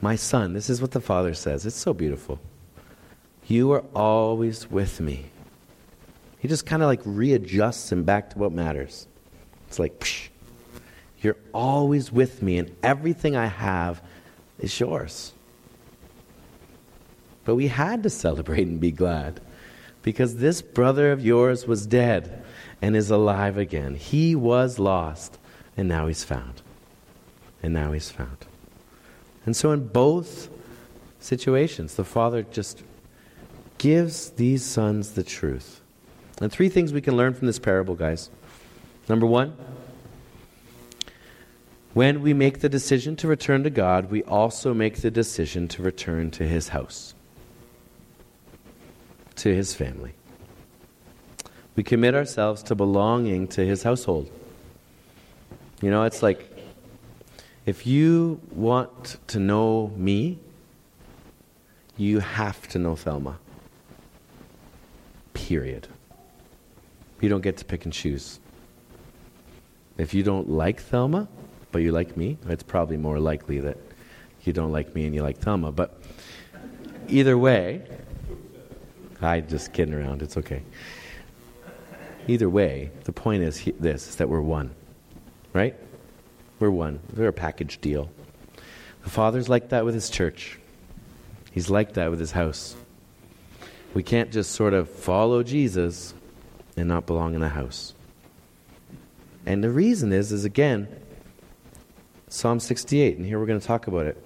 My 0.00 0.16
son, 0.16 0.52
this 0.52 0.68
is 0.68 0.82
what 0.82 0.90
the 0.90 1.00
Father 1.00 1.34
says. 1.34 1.64
It's 1.64 1.76
so 1.76 1.94
beautiful. 1.94 2.38
You 3.46 3.72
are 3.72 3.84
always 3.94 4.70
with 4.70 5.00
me. 5.00 5.26
He 6.38 6.48
just 6.48 6.66
kind 6.66 6.82
of 6.82 6.88
like 6.88 7.00
readjusts 7.04 7.90
him 7.90 8.04
back 8.04 8.30
to 8.30 8.38
what 8.38 8.52
matters. 8.52 9.06
It's 9.68 9.78
like, 9.78 9.98
psh, 10.00 10.28
you're 11.22 11.36
always 11.54 12.12
with 12.12 12.42
me, 12.42 12.58
and 12.58 12.74
everything 12.82 13.34
I 13.34 13.46
have 13.46 14.02
is 14.58 14.78
yours. 14.78 15.32
But 17.44 17.54
we 17.54 17.68
had 17.68 18.02
to 18.02 18.10
celebrate 18.10 18.66
and 18.66 18.78
be 18.78 18.90
glad 18.90 19.40
because 20.04 20.36
this 20.36 20.62
brother 20.62 21.10
of 21.10 21.24
yours 21.24 21.66
was 21.66 21.86
dead 21.86 22.44
and 22.80 22.94
is 22.94 23.10
alive 23.10 23.58
again. 23.58 23.96
He 23.96 24.36
was 24.36 24.78
lost, 24.78 25.38
and 25.76 25.88
now 25.88 26.06
he's 26.06 26.22
found. 26.22 26.62
And 27.62 27.72
now 27.72 27.92
he's 27.92 28.10
found. 28.10 28.36
And 29.46 29.56
so, 29.56 29.72
in 29.72 29.88
both 29.88 30.50
situations, 31.18 31.94
the 31.94 32.04
father 32.04 32.42
just 32.42 32.82
gives 33.78 34.30
these 34.30 34.62
sons 34.62 35.12
the 35.12 35.24
truth. 35.24 35.80
And 36.40 36.52
three 36.52 36.68
things 36.68 36.92
we 36.92 37.00
can 37.00 37.16
learn 37.16 37.32
from 37.34 37.46
this 37.46 37.58
parable, 37.58 37.94
guys. 37.94 38.28
Number 39.08 39.26
one, 39.26 39.56
when 41.94 42.20
we 42.20 42.34
make 42.34 42.60
the 42.60 42.68
decision 42.68 43.16
to 43.16 43.28
return 43.28 43.62
to 43.64 43.70
God, 43.70 44.10
we 44.10 44.22
also 44.24 44.74
make 44.74 45.00
the 45.00 45.10
decision 45.10 45.68
to 45.68 45.82
return 45.82 46.30
to 46.32 46.46
His 46.46 46.68
house, 46.68 47.14
to 49.36 49.54
His 49.54 49.74
family. 49.74 50.14
We 51.76 51.82
commit 51.82 52.14
ourselves 52.14 52.62
to 52.64 52.74
belonging 52.74 53.48
to 53.48 53.64
His 53.64 53.82
household. 53.82 54.30
You 55.82 55.90
know, 55.90 56.04
it's 56.04 56.22
like 56.22 56.50
if 57.66 57.86
you 57.86 58.40
want 58.50 59.16
to 59.28 59.38
know 59.38 59.92
me, 59.96 60.38
you 61.96 62.20
have 62.20 62.68
to 62.68 62.78
know 62.78 62.94
Thelma. 62.94 63.38
Period. 65.32 65.88
You 67.20 67.28
don't 67.28 67.40
get 67.40 67.56
to 67.58 67.64
pick 67.64 67.84
and 67.84 67.92
choose. 67.92 68.38
If 69.96 70.12
you 70.12 70.22
don't 70.22 70.50
like 70.50 70.80
Thelma, 70.80 71.28
but 71.72 71.78
you 71.78 71.92
like 71.92 72.16
me, 72.16 72.36
it's 72.48 72.62
probably 72.62 72.96
more 72.96 73.18
likely 73.18 73.60
that 73.60 73.78
you 74.44 74.52
don't 74.52 74.72
like 74.72 74.94
me 74.94 75.06
and 75.06 75.14
you 75.14 75.22
like 75.22 75.38
Thelma. 75.38 75.72
But 75.72 75.98
either 77.08 77.38
way, 77.38 77.82
I 79.24 79.40
just 79.40 79.72
kidding 79.72 79.94
around. 79.94 80.22
It's 80.22 80.36
okay. 80.36 80.62
Either 82.26 82.48
way, 82.48 82.90
the 83.04 83.12
point 83.12 83.42
is 83.42 83.64
this: 83.78 84.08
is 84.08 84.16
that 84.16 84.28
we're 84.28 84.40
one, 84.40 84.70
right? 85.52 85.74
We're 86.58 86.70
one. 86.70 87.00
We're 87.14 87.28
a 87.28 87.32
package 87.32 87.80
deal. 87.80 88.10
The 89.02 89.10
Father's 89.10 89.48
like 89.48 89.70
that 89.70 89.84
with 89.84 89.94
His 89.94 90.08
church. 90.08 90.58
He's 91.52 91.68
like 91.68 91.94
that 91.94 92.10
with 92.10 92.20
His 92.20 92.32
house. 92.32 92.76
We 93.92 94.02
can't 94.02 94.32
just 94.32 94.52
sort 94.52 94.74
of 94.74 94.88
follow 94.88 95.42
Jesus 95.42 96.14
and 96.76 96.88
not 96.88 97.06
belong 97.06 97.34
in 97.34 97.40
the 97.40 97.48
house. 97.48 97.94
And 99.46 99.62
the 99.62 99.70
reason 99.70 100.12
is, 100.12 100.32
is 100.32 100.44
again, 100.44 100.88
Psalm 102.28 102.58
68, 102.58 103.18
and 103.18 103.26
here 103.26 103.38
we're 103.38 103.46
going 103.46 103.60
to 103.60 103.66
talk 103.66 103.86
about 103.86 104.06
it. 104.06 104.16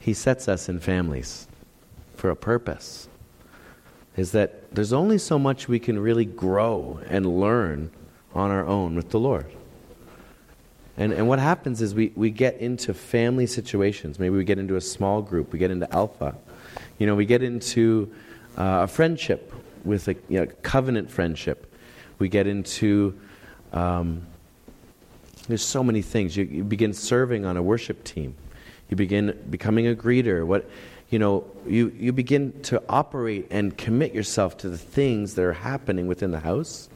He 0.00 0.14
sets 0.14 0.48
us 0.48 0.68
in 0.68 0.78
families 0.78 1.48
for 2.14 2.30
a 2.30 2.36
purpose. 2.36 3.08
Is 4.18 4.32
that 4.32 4.74
there's 4.74 4.92
only 4.92 5.16
so 5.16 5.38
much 5.38 5.68
we 5.68 5.78
can 5.78 5.98
really 5.98 6.24
grow 6.24 7.00
and 7.08 7.24
learn 7.40 7.90
on 8.34 8.50
our 8.50 8.66
own 8.66 8.96
with 8.96 9.10
the 9.10 9.20
Lord. 9.20 9.46
And, 10.96 11.12
and 11.12 11.28
what 11.28 11.38
happens 11.38 11.80
is 11.80 11.94
we, 11.94 12.12
we 12.16 12.30
get 12.30 12.56
into 12.58 12.92
family 12.92 13.46
situations. 13.46 14.18
Maybe 14.18 14.36
we 14.36 14.42
get 14.42 14.58
into 14.58 14.74
a 14.74 14.80
small 14.80 15.22
group, 15.22 15.52
we 15.52 15.60
get 15.60 15.70
into 15.70 15.90
alpha. 15.94 16.34
You 16.98 17.06
know, 17.06 17.14
we 17.14 17.26
get 17.26 17.44
into 17.44 18.12
uh, 18.56 18.80
a 18.82 18.86
friendship 18.88 19.54
with 19.84 20.08
a 20.08 20.16
you 20.28 20.40
know, 20.40 20.46
covenant 20.62 21.10
friendship. 21.10 21.72
We 22.18 22.28
get 22.28 22.48
into 22.48 23.16
um, 23.72 24.26
there's 25.46 25.64
so 25.64 25.84
many 25.84 26.02
things. 26.02 26.36
You, 26.36 26.44
you 26.44 26.64
begin 26.64 26.92
serving 26.92 27.46
on 27.46 27.56
a 27.56 27.62
worship 27.62 28.02
team. 28.02 28.34
You 28.90 28.96
begin 28.96 29.38
becoming 29.48 29.86
a 29.86 29.94
greeter. 29.94 30.46
What, 30.46 30.68
you 31.10 31.18
know, 31.18 31.44
you, 31.66 31.92
you 31.96 32.12
begin 32.12 32.60
to 32.62 32.82
operate 32.88 33.46
and 33.50 33.76
commit 33.76 34.14
yourself 34.14 34.58
to 34.58 34.68
the 34.68 34.78
things 34.78 35.34
that 35.34 35.44
are 35.44 35.54
happening 35.54 36.06
within 36.06 36.30
the 36.30 36.40
house. 36.40 36.88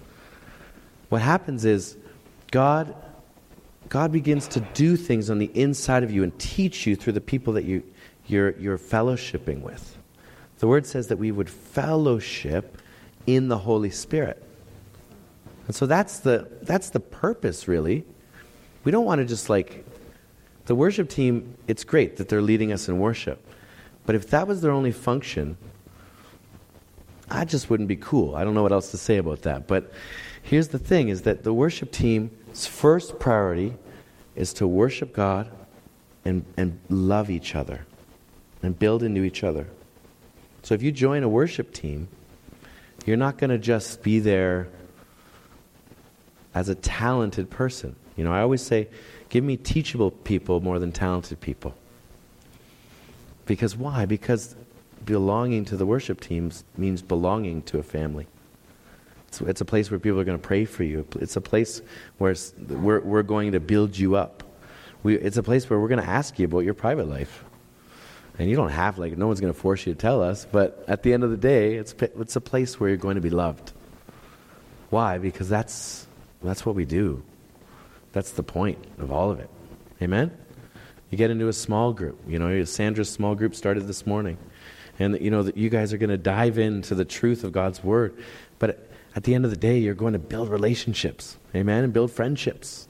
What 1.08 1.22
happens 1.22 1.64
is 1.64 1.96
God, 2.50 2.94
God 3.88 4.12
begins 4.12 4.48
to 4.48 4.60
do 4.60 4.96
things 4.96 5.30
on 5.30 5.38
the 5.38 5.50
inside 5.54 6.02
of 6.02 6.10
you 6.10 6.22
and 6.22 6.38
teach 6.38 6.86
you 6.86 6.94
through 6.94 7.14
the 7.14 7.20
people 7.20 7.54
that 7.54 7.64
you, 7.64 7.82
you're, 8.26 8.50
you're 8.58 8.78
fellowshipping 8.78 9.62
with. 9.62 9.96
The 10.58 10.68
word 10.68 10.86
says 10.86 11.08
that 11.08 11.16
we 11.16 11.32
would 11.32 11.48
fellowship 11.50 12.78
in 13.26 13.48
the 13.48 13.58
Holy 13.58 13.90
Spirit. 13.90 14.42
And 15.66 15.74
so 15.74 15.86
that's 15.86 16.18
the, 16.20 16.48
that's 16.62 16.90
the 16.90 17.00
purpose, 17.00 17.66
really, 17.66 18.04
we 18.84 18.92
don't 18.92 19.04
want 19.04 19.20
to 19.20 19.24
just 19.24 19.48
like, 19.48 19.84
the 20.66 20.74
worship 20.74 21.08
team, 21.08 21.56
it's 21.66 21.84
great 21.84 22.16
that 22.18 22.28
they're 22.28 22.42
leading 22.42 22.72
us 22.72 22.88
in 22.88 22.98
worship. 22.98 23.44
But 24.04 24.14
if 24.14 24.30
that 24.30 24.48
was 24.48 24.60
their 24.60 24.72
only 24.72 24.92
function, 24.92 25.56
I 27.30 27.44
just 27.44 27.70
wouldn't 27.70 27.88
be 27.88 27.96
cool. 27.96 28.34
I 28.34 28.44
don't 28.44 28.54
know 28.54 28.62
what 28.62 28.72
else 28.72 28.90
to 28.90 28.98
say 28.98 29.16
about 29.16 29.42
that. 29.42 29.66
But 29.66 29.92
here's 30.42 30.68
the 30.68 30.78
thing 30.78 31.08
is 31.08 31.22
that 31.22 31.44
the 31.44 31.52
worship 31.52 31.92
team's 31.92 32.66
first 32.66 33.18
priority 33.18 33.74
is 34.34 34.52
to 34.54 34.66
worship 34.66 35.12
God 35.12 35.50
and, 36.24 36.44
and 36.56 36.78
love 36.88 37.30
each 37.30 37.54
other 37.54 37.86
and 38.62 38.78
build 38.78 39.02
into 39.02 39.22
each 39.22 39.44
other. 39.44 39.66
So 40.62 40.74
if 40.74 40.82
you 40.82 40.92
join 40.92 41.22
a 41.22 41.28
worship 41.28 41.72
team, 41.72 42.08
you're 43.04 43.16
not 43.16 43.38
going 43.38 43.50
to 43.50 43.58
just 43.58 44.02
be 44.02 44.20
there 44.20 44.68
as 46.54 46.68
a 46.68 46.74
talented 46.74 47.50
person. 47.50 47.96
You 48.16 48.24
know, 48.24 48.32
I 48.32 48.42
always 48.42 48.62
say, 48.62 48.88
give 49.28 49.42
me 49.42 49.56
teachable 49.56 50.10
people 50.10 50.60
more 50.60 50.78
than 50.78 50.92
talented 50.92 51.40
people. 51.40 51.74
Because 53.52 53.76
why? 53.76 54.06
Because 54.06 54.56
belonging 55.04 55.66
to 55.66 55.76
the 55.76 55.84
worship 55.84 56.22
teams 56.22 56.64
means 56.74 57.02
belonging 57.02 57.60
to 57.64 57.78
a 57.78 57.82
family. 57.82 58.26
It's, 59.28 59.42
it's 59.42 59.60
a 59.60 59.66
place 59.66 59.90
where 59.90 60.00
people 60.00 60.18
are 60.18 60.24
going 60.24 60.38
to 60.38 60.42
pray 60.42 60.64
for 60.64 60.84
you. 60.84 61.06
It's 61.20 61.36
a 61.36 61.42
place 61.42 61.82
where 62.16 62.34
we're, 62.70 63.00
we're 63.00 63.22
going 63.22 63.52
to 63.52 63.60
build 63.60 63.98
you 63.98 64.16
up. 64.16 64.42
We, 65.02 65.18
it's 65.18 65.36
a 65.36 65.42
place 65.42 65.68
where 65.68 65.78
we're 65.78 65.88
going 65.88 66.00
to 66.00 66.08
ask 66.08 66.38
you 66.38 66.46
about 66.46 66.60
your 66.60 66.72
private 66.72 67.10
life. 67.10 67.44
And 68.38 68.48
you 68.48 68.56
don't 68.56 68.70
have, 68.70 68.96
like, 68.96 69.18
no 69.18 69.26
one's 69.26 69.42
going 69.42 69.52
to 69.52 69.60
force 69.60 69.84
you 69.86 69.92
to 69.92 70.00
tell 70.00 70.22
us, 70.22 70.46
but 70.50 70.82
at 70.88 71.02
the 71.02 71.12
end 71.12 71.22
of 71.22 71.30
the 71.30 71.36
day, 71.36 71.74
it's, 71.74 71.94
it's 72.00 72.36
a 72.36 72.40
place 72.40 72.80
where 72.80 72.88
you're 72.88 72.96
going 72.96 73.16
to 73.16 73.20
be 73.20 73.28
loved. 73.28 73.70
Why? 74.88 75.18
Because 75.18 75.50
that's, 75.50 76.06
that's 76.42 76.64
what 76.64 76.74
we 76.74 76.86
do. 76.86 77.22
That's 78.12 78.30
the 78.30 78.42
point 78.42 78.82
of 78.98 79.12
all 79.12 79.30
of 79.30 79.40
it. 79.40 79.50
Amen? 80.00 80.38
You 81.12 81.18
get 81.18 81.30
into 81.30 81.46
a 81.46 81.52
small 81.52 81.92
group. 81.92 82.18
You 82.26 82.40
know, 82.40 82.64
Sandra's 82.64 83.10
small 83.10 83.34
group 83.34 83.54
started 83.54 83.86
this 83.86 84.06
morning. 84.06 84.38
And, 84.98 85.20
you 85.20 85.30
know, 85.30 85.44
that 85.44 85.56
you 85.56 85.68
guys 85.68 85.92
are 85.92 85.98
going 85.98 86.10
to 86.10 86.18
dive 86.18 86.58
into 86.58 86.94
the 86.94 87.04
truth 87.04 87.44
of 87.44 87.52
God's 87.52 87.84
Word. 87.84 88.16
But 88.58 88.88
at 89.14 89.22
the 89.22 89.34
end 89.34 89.44
of 89.44 89.50
the 89.50 89.56
day, 89.56 89.78
you're 89.78 89.94
going 89.94 90.14
to 90.14 90.18
build 90.18 90.48
relationships. 90.48 91.36
Amen? 91.54 91.84
And 91.84 91.92
build 91.92 92.10
friendships. 92.10 92.88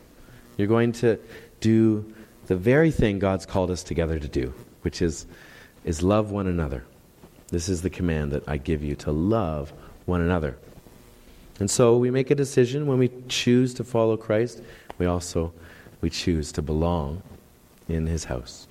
You're 0.57 0.69
going 0.69 0.93
to 0.93 1.19
do 1.61 2.15
the 2.47 2.57
very 2.57 2.91
thing 2.91 3.19
God's 3.19 3.45
called 3.45 3.71
us 3.71 3.83
together 3.83 4.19
to 4.19 4.29
do, 4.29 4.55
which 4.83 5.03
is, 5.03 5.27
is 5.85 6.03
love 6.03 6.31
one 6.31 6.47
another. 6.47 6.85
This 7.49 7.69
is 7.69 7.83
the 7.83 7.91
command 7.91 8.33
that 8.33 8.49
I 8.49 8.57
give 8.57 8.83
you 8.83 8.95
to 8.97 9.13
love 9.13 9.73
one 10.07 10.21
another. 10.21 10.57
And 11.61 11.71
so 11.71 11.99
we 11.99 12.11
make 12.11 12.31
a 12.31 12.35
decision 12.35 12.87
when 12.87 12.99
we 12.99 13.11
choose 13.29 13.75
to 13.75 13.85
follow 13.85 14.17
Christ 14.17 14.63
we 14.99 15.07
also 15.07 15.53
we 16.01 16.11
choose 16.11 16.53
to 16.53 16.63
belong 16.63 17.23
in 17.95 18.07
his 18.07 18.25
house. 18.25 18.67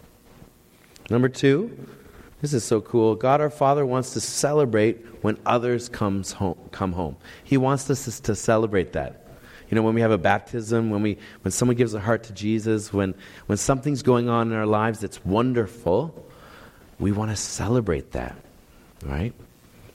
Number 1.09 1.29
2, 1.29 1.87
this 2.41 2.53
is 2.53 2.63
so 2.63 2.81
cool. 2.81 3.15
God 3.15 3.41
our 3.41 3.49
Father 3.49 3.85
wants 3.85 4.13
to 4.13 4.19
celebrate 4.19 5.05
when 5.21 5.37
others 5.45 5.89
comes 5.89 6.31
home, 6.31 6.57
come 6.71 6.93
home. 6.93 7.17
He 7.43 7.57
wants 7.57 7.89
us 7.89 8.19
to 8.21 8.35
celebrate 8.35 8.93
that. 8.93 9.27
You 9.69 9.75
know, 9.75 9.83
when 9.83 9.93
we 9.93 10.01
have 10.01 10.11
a 10.11 10.17
baptism, 10.17 10.89
when, 10.89 11.01
we, 11.01 11.17
when 11.43 11.51
someone 11.51 11.77
gives 11.77 11.93
a 11.93 11.99
heart 11.99 12.23
to 12.23 12.33
Jesus, 12.33 12.91
when, 12.91 13.13
when 13.45 13.57
something's 13.57 14.03
going 14.03 14.27
on 14.27 14.51
in 14.51 14.57
our 14.57 14.65
lives 14.65 14.99
that's 14.99 15.23
wonderful, 15.23 16.25
we 16.99 17.11
want 17.11 17.31
to 17.31 17.37
celebrate 17.37 18.11
that, 18.11 18.35
right? 19.03 19.33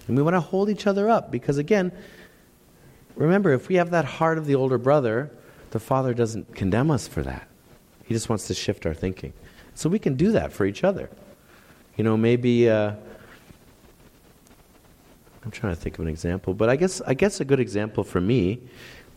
And 0.09 0.17
we 0.17 0.23
want 0.23 0.35
to 0.35 0.41
hold 0.41 0.71
each 0.71 0.87
other 0.87 1.11
up 1.11 1.31
because, 1.31 1.59
again, 1.59 1.93
remember, 3.17 3.53
if 3.53 3.69
we 3.69 3.75
have 3.75 3.91
that 3.91 4.05
heart 4.05 4.39
of 4.39 4.47
the 4.47 4.55
older 4.55 4.79
brother, 4.79 5.31
the 5.73 5.81
Father 5.81 6.15
doesn't 6.15 6.55
condemn 6.55 6.91
us 6.91 7.07
for 7.07 7.23
that. 7.23 7.49
He 8.07 8.15
just 8.15 8.29
wants 8.29 8.47
to 8.47 8.55
shift 8.55 8.87
our 8.87 8.95
thinking. 8.95 9.33
So 9.75 9.89
we 9.91 9.99
can 9.99 10.15
do 10.15 10.33
that 10.33 10.53
for 10.53 10.65
each 10.65 10.85
other. 10.85 11.11
You 11.97 12.05
know, 12.05 12.17
maybe 12.17 12.71
uh, 12.71 12.93
I'm 15.45 15.51
trying 15.51 15.75
to 15.75 15.81
think 15.81 15.97
of 15.99 16.05
an 16.05 16.09
example, 16.09 16.55
but 16.55 16.69
I 16.69 16.77
guess 16.77 17.01
I 17.01 17.15
guess 17.15 17.41
a 17.41 17.45
good 17.45 17.61
example 17.61 18.05
for 18.05 18.21
me 18.21 18.61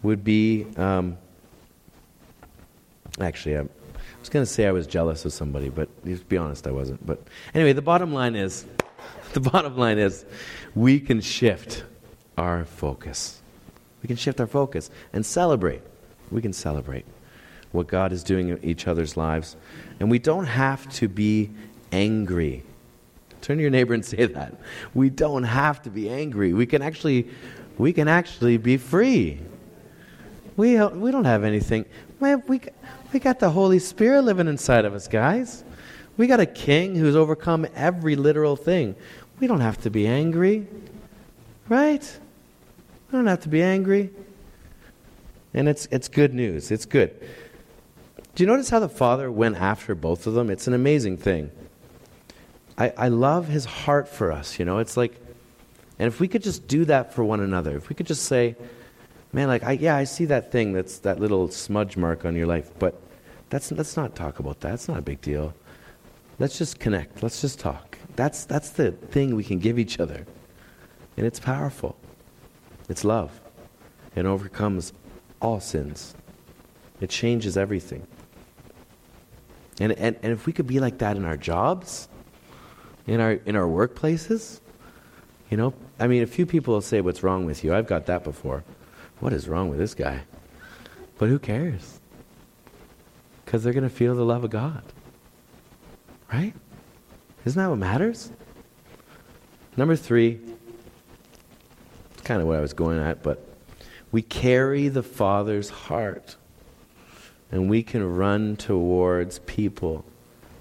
would 0.03 0.23
be 0.23 0.65
um, 0.77 1.17
actually 3.19 3.57
I 3.57 3.61
was 3.61 3.69
was 4.19 4.29
going 4.29 4.45
to 4.45 4.51
say 4.51 4.67
I 4.67 4.71
was 4.71 4.85
jealous 4.85 5.25
of 5.25 5.33
somebody, 5.33 5.69
but 5.69 5.89
to 6.05 6.15
be 6.25 6.37
honest, 6.37 6.67
I 6.67 6.71
wasn't. 6.71 7.05
But 7.05 7.21
anyway, 7.53 7.73
the 7.73 7.81
bottom 7.81 8.13
line 8.13 8.35
is 8.35 8.65
the 9.33 9.39
bottom 9.39 9.77
line 9.77 9.97
is 9.97 10.25
we 10.75 10.99
can 10.99 11.21
shift 11.21 11.83
our 12.37 12.65
focus. 12.65 13.41
We 14.03 14.07
can 14.07 14.17
shift 14.17 14.39
our 14.39 14.47
focus 14.47 14.89
and 15.13 15.25
celebrate. 15.25 15.81
We 16.31 16.41
can 16.41 16.53
celebrate 16.53 17.05
what 17.71 17.87
God 17.87 18.11
is 18.11 18.23
doing 18.23 18.49
in 18.49 18.63
each 18.63 18.87
other's 18.87 19.15
lives. 19.17 19.55
And 19.99 20.09
we 20.09 20.19
don't 20.19 20.45
have 20.45 20.89
to 20.93 21.07
be 21.07 21.51
angry. 21.91 22.63
Turn 23.41 23.57
to 23.57 23.61
your 23.61 23.71
neighbor 23.71 23.93
and 23.93 24.05
say 24.05 24.25
that. 24.25 24.55
We 24.93 25.09
don't 25.09 25.43
have 25.43 25.81
to 25.83 25.89
be 25.89 26.09
angry. 26.09 26.53
We 26.53 26.65
can 26.65 26.81
actually 26.81 27.29
we 27.79 27.93
can 27.93 28.09
actually 28.09 28.57
be 28.57 28.75
free. 28.75 29.39
We, 30.57 30.83
we 30.85 31.11
don't 31.11 31.23
have 31.23 31.45
anything. 31.45 31.85
We, 32.19 32.35
we 32.35 33.19
got 33.19 33.39
the 33.39 33.49
Holy 33.49 33.79
Spirit 33.79 34.23
living 34.23 34.49
inside 34.49 34.83
of 34.83 34.93
us, 34.93 35.07
guys. 35.07 35.63
We 36.17 36.27
got 36.27 36.41
a 36.41 36.45
king 36.45 36.95
who's 36.95 37.15
overcome 37.15 37.65
every 37.73 38.17
literal 38.17 38.57
thing. 38.57 38.97
We 39.39 39.47
don't 39.47 39.61
have 39.61 39.77
to 39.83 39.89
be 39.89 40.05
angry. 40.05 40.67
Right? 41.69 42.19
We 43.09 43.17
don't 43.17 43.27
have 43.27 43.39
to 43.43 43.49
be 43.49 43.63
angry. 43.63 44.09
And 45.53 45.69
it's, 45.69 45.87
it's 45.89 46.09
good 46.09 46.33
news. 46.33 46.71
It's 46.71 46.85
good. 46.85 47.25
Do 48.35 48.43
you 48.43 48.47
notice 48.47 48.69
how 48.69 48.79
the 48.79 48.89
Father 48.89 49.31
went 49.31 49.57
after 49.57 49.95
both 49.95 50.25
of 50.25 50.33
them? 50.33 50.49
It's 50.49 50.67
an 50.67 50.73
amazing 50.73 51.17
thing. 51.17 51.51
I, 52.77 52.93
I 52.97 53.07
love 53.09 53.47
his 53.47 53.65
heart 53.65 54.07
for 54.07 54.31
us, 54.31 54.57
you 54.57 54.65
know? 54.65 54.77
It's 54.79 54.95
like, 54.95 55.19
and 55.97 56.07
if 56.07 56.21
we 56.21 56.29
could 56.29 56.43
just 56.43 56.67
do 56.67 56.85
that 56.85 57.13
for 57.13 57.23
one 57.23 57.41
another, 57.41 57.75
if 57.75 57.89
we 57.89 57.95
could 57.95 58.07
just 58.07 58.23
say, 58.23 58.55
man, 59.33 59.49
like, 59.49 59.63
I, 59.63 59.73
yeah, 59.73 59.97
I 59.97 60.05
see 60.05 60.25
that 60.25 60.51
thing 60.51 60.71
that's 60.71 60.99
that 60.99 61.19
little 61.19 61.49
smudge 61.49 61.97
mark 61.97 62.23
on 62.23 62.35
your 62.35 62.47
life, 62.47 62.71
but 62.79 63.01
that's, 63.49 63.71
let's 63.73 63.97
not 63.97 64.15
talk 64.15 64.39
about 64.39 64.61
that. 64.61 64.75
It's 64.75 64.87
not 64.87 64.97
a 64.97 65.01
big 65.01 65.19
deal. 65.19 65.53
Let's 66.39 66.57
just 66.57 66.79
connect. 66.79 67.21
Let's 67.21 67.41
just 67.41 67.59
talk. 67.59 67.97
That's, 68.15 68.45
that's 68.45 68.69
the 68.69 68.91
thing 68.91 69.35
we 69.35 69.43
can 69.43 69.59
give 69.59 69.77
each 69.77 69.99
other. 69.99 70.25
And 71.17 71.25
it's 71.25 71.39
powerful. 71.39 71.97
It's 72.87 73.03
love. 73.03 73.41
It 74.15 74.25
overcomes 74.25 74.93
all 75.41 75.59
sins. 75.59 76.15
It 77.01 77.09
changes 77.09 77.57
everything. 77.57 78.07
And, 79.79 79.93
and, 79.93 80.17
and 80.21 80.33
if 80.33 80.45
we 80.45 80.53
could 80.53 80.67
be 80.67 80.79
like 80.79 80.97
that 80.99 81.15
in 81.15 81.25
our 81.25 81.37
jobs, 81.37 82.09
in 83.07 83.19
our, 83.19 83.31
in 83.31 83.55
our 83.55 83.67
workplaces, 83.67 84.59
you 85.49 85.57
know, 85.57 85.73
I 85.99 86.07
mean, 86.07 86.21
a 86.21 86.27
few 86.27 86.45
people 86.45 86.75
will 86.75 86.81
say, 86.81 87.01
What's 87.01 87.23
wrong 87.23 87.45
with 87.45 87.63
you? 87.63 87.73
I've 87.73 87.87
got 87.87 88.05
that 88.07 88.23
before. 88.23 88.63
What 89.19 89.33
is 89.33 89.47
wrong 89.47 89.69
with 89.69 89.79
this 89.79 89.93
guy? 89.93 90.21
But 91.17 91.29
who 91.29 91.39
cares? 91.39 91.99
Because 93.43 93.63
they're 93.63 93.73
going 93.73 93.83
to 93.83 93.89
feel 93.89 94.15
the 94.15 94.23
love 94.23 94.43
of 94.43 94.51
God. 94.51 94.83
Right? 96.31 96.53
Isn't 97.45 97.61
that 97.61 97.69
what 97.69 97.79
matters? 97.79 98.31
Number 99.75 99.95
three, 99.95 100.39
it's 102.11 102.21
kind 102.21 102.41
of 102.41 102.47
what 102.47 102.57
I 102.57 102.61
was 102.61 102.73
going 102.73 102.99
at, 102.99 103.23
but 103.23 103.43
we 104.11 104.21
carry 104.21 104.87
the 104.87 105.03
Father's 105.03 105.69
heart. 105.69 106.35
And 107.51 107.69
we 107.69 107.83
can 107.83 108.15
run 108.15 108.55
towards 108.55 109.39
people 109.39 110.05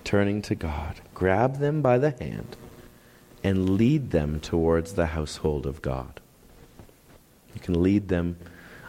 turning 0.04 0.40
to 0.42 0.54
God, 0.54 1.00
grab 1.12 1.58
them 1.58 1.82
by 1.82 1.98
the 1.98 2.12
hand, 2.18 2.56
and 3.44 3.76
lead 3.76 4.10
them 4.10 4.40
towards 4.40 4.94
the 4.94 5.06
household 5.06 5.66
of 5.66 5.82
God. 5.82 6.20
You 7.54 7.60
can 7.60 7.82
lead 7.82 8.08
them. 8.08 8.38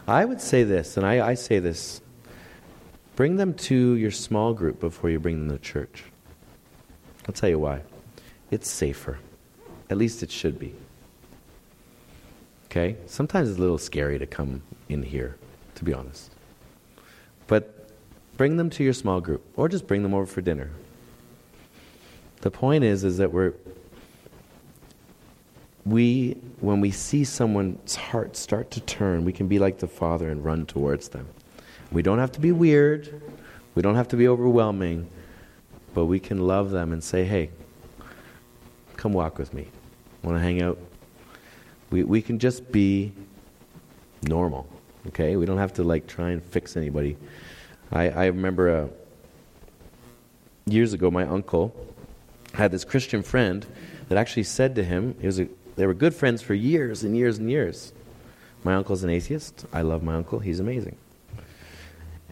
I 0.08 0.24
would 0.24 0.40
say 0.40 0.64
this, 0.64 0.96
and 0.96 1.04
I, 1.04 1.26
I 1.28 1.34
say 1.34 1.58
this 1.58 2.00
bring 3.16 3.36
them 3.36 3.52
to 3.52 3.96
your 3.96 4.10
small 4.10 4.54
group 4.54 4.80
before 4.80 5.10
you 5.10 5.20
bring 5.20 5.46
them 5.46 5.56
to 5.56 5.62
church. 5.62 6.04
I'll 7.28 7.34
tell 7.34 7.50
you 7.50 7.58
why. 7.58 7.82
It's 8.50 8.70
safer. 8.70 9.18
At 9.90 9.98
least 9.98 10.22
it 10.22 10.30
should 10.30 10.58
be. 10.58 10.74
Okay? 12.66 12.96
Sometimes 13.06 13.50
it's 13.50 13.58
a 13.58 13.60
little 13.60 13.76
scary 13.76 14.18
to 14.18 14.26
come 14.26 14.62
in 14.88 15.02
here, 15.02 15.36
to 15.74 15.84
be 15.84 15.92
honest. 15.92 16.30
Bring 18.40 18.56
them 18.56 18.70
to 18.70 18.82
your 18.82 18.94
small 18.94 19.20
group, 19.20 19.44
or 19.54 19.68
just 19.68 19.86
bring 19.86 20.02
them 20.02 20.14
over 20.14 20.24
for 20.24 20.40
dinner. 20.40 20.70
The 22.40 22.50
point 22.50 22.84
is, 22.84 23.04
is 23.04 23.18
that 23.18 23.30
we're 23.30 23.52
we, 25.84 26.38
when 26.60 26.80
we 26.80 26.90
see 26.90 27.22
someone's 27.22 27.96
heart 27.96 28.38
start 28.38 28.70
to 28.70 28.80
turn, 28.80 29.26
we 29.26 29.32
can 29.34 29.46
be 29.46 29.58
like 29.58 29.78
the 29.78 29.86
Father 29.86 30.30
and 30.30 30.42
run 30.42 30.64
towards 30.64 31.10
them. 31.10 31.28
We 31.92 32.00
don't 32.00 32.18
have 32.18 32.32
to 32.32 32.40
be 32.40 32.50
weird, 32.50 33.20
we 33.74 33.82
don't 33.82 33.96
have 33.96 34.08
to 34.08 34.16
be 34.16 34.26
overwhelming, 34.26 35.10
but 35.92 36.06
we 36.06 36.18
can 36.18 36.38
love 36.38 36.70
them 36.70 36.94
and 36.94 37.04
say, 37.04 37.26
hey, 37.26 37.50
come 38.96 39.12
walk 39.12 39.36
with 39.36 39.52
me. 39.52 39.68
Want 40.22 40.38
to 40.38 40.42
hang 40.42 40.62
out? 40.62 40.78
We, 41.90 42.04
we 42.04 42.22
can 42.22 42.38
just 42.38 42.72
be 42.72 43.12
normal, 44.22 44.66
okay? 45.08 45.36
We 45.36 45.44
don't 45.44 45.58
have 45.58 45.74
to 45.74 45.84
like 45.84 46.06
try 46.06 46.30
and 46.30 46.42
fix 46.42 46.78
anybody. 46.78 47.18
I, 47.92 48.10
I 48.10 48.26
remember 48.26 48.70
uh, 48.70 48.88
years 50.66 50.92
ago, 50.92 51.10
my 51.10 51.24
uncle 51.24 51.74
had 52.54 52.70
this 52.72 52.84
Christian 52.84 53.22
friend 53.22 53.66
that 54.08 54.18
actually 54.18 54.44
said 54.44 54.74
to 54.76 54.84
him, 54.84 55.16
he 55.20 55.26
was 55.26 55.40
a 55.40 55.48
they 55.76 55.86
were 55.86 55.94
good 55.94 56.14
friends 56.14 56.42
for 56.42 56.52
years 56.52 57.04
and 57.04 57.16
years 57.16 57.38
and 57.38 57.50
years. 57.50 57.92
My 58.64 58.74
uncle's 58.74 59.02
an 59.02 59.08
atheist. 59.08 59.64
I 59.72 59.80
love 59.80 60.02
my 60.02 60.14
uncle. 60.14 60.38
He's 60.38 60.60
amazing. 60.60 60.96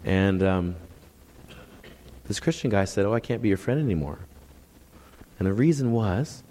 And 0.05 0.43
um, 0.43 0.77
this 2.27 2.41
Christian 2.41 2.71
guy 2.71 2.85
said, 2.85 3.07
Oh, 3.07 3.15
I 3.15 3.21
can't 3.21 3.41
be 3.41 3.49
your 3.49 3.57
friend 3.57 3.81
anymore. 3.81 4.19
And 5.39 5.47
the 5.47 5.53
reason 5.53 5.93
was 5.93 6.43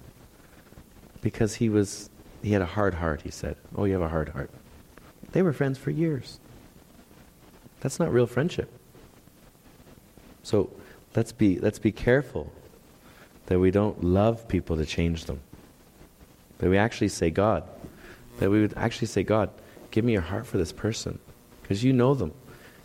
because 1.22 1.56
he 1.56 1.70
was 1.70 2.10
he 2.42 2.54
had 2.54 2.62
a 2.62 2.66
hard 2.66 2.96
heart, 2.96 3.22
he 3.22 3.32
said. 3.32 3.58
Oh, 3.76 3.86
you 3.86 3.94
have 3.94 4.02
a 4.02 4.08
hard 4.08 4.30
heart. 4.30 4.50
They 5.34 5.42
were 5.42 5.54
friends 5.54 5.78
for 5.78 5.92
years. 5.92 6.40
That's 7.82 8.00
not 8.00 8.12
real 8.12 8.26
friendship. 8.26 8.72
So 10.48 10.70
let's 11.14 11.34
be 11.34 11.60
let's 11.60 11.78
be 11.78 11.92
careful 11.92 12.54
that 13.48 13.60
we 13.60 13.70
don't 13.70 14.02
love 14.02 14.48
people 14.48 14.78
to 14.78 14.86
change 14.86 15.26
them. 15.26 15.42
That 16.60 16.70
we 16.70 16.78
actually 16.78 17.10
say, 17.10 17.32
God, 17.32 17.66
that 18.40 18.50
we 18.50 18.62
would 18.62 18.74
actually 18.78 19.08
say, 19.08 19.24
God, 19.24 19.50
give 19.92 20.06
me 20.06 20.14
your 20.14 20.22
heart 20.22 20.48
for 20.48 20.58
this 20.58 20.72
person 20.72 21.20
because 21.62 21.84
you 21.84 21.92
know 21.92 22.14
them. 22.14 22.32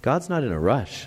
God's 0.03 0.29
not 0.29 0.43
in 0.43 0.51
a 0.51 0.59
rush. 0.59 1.07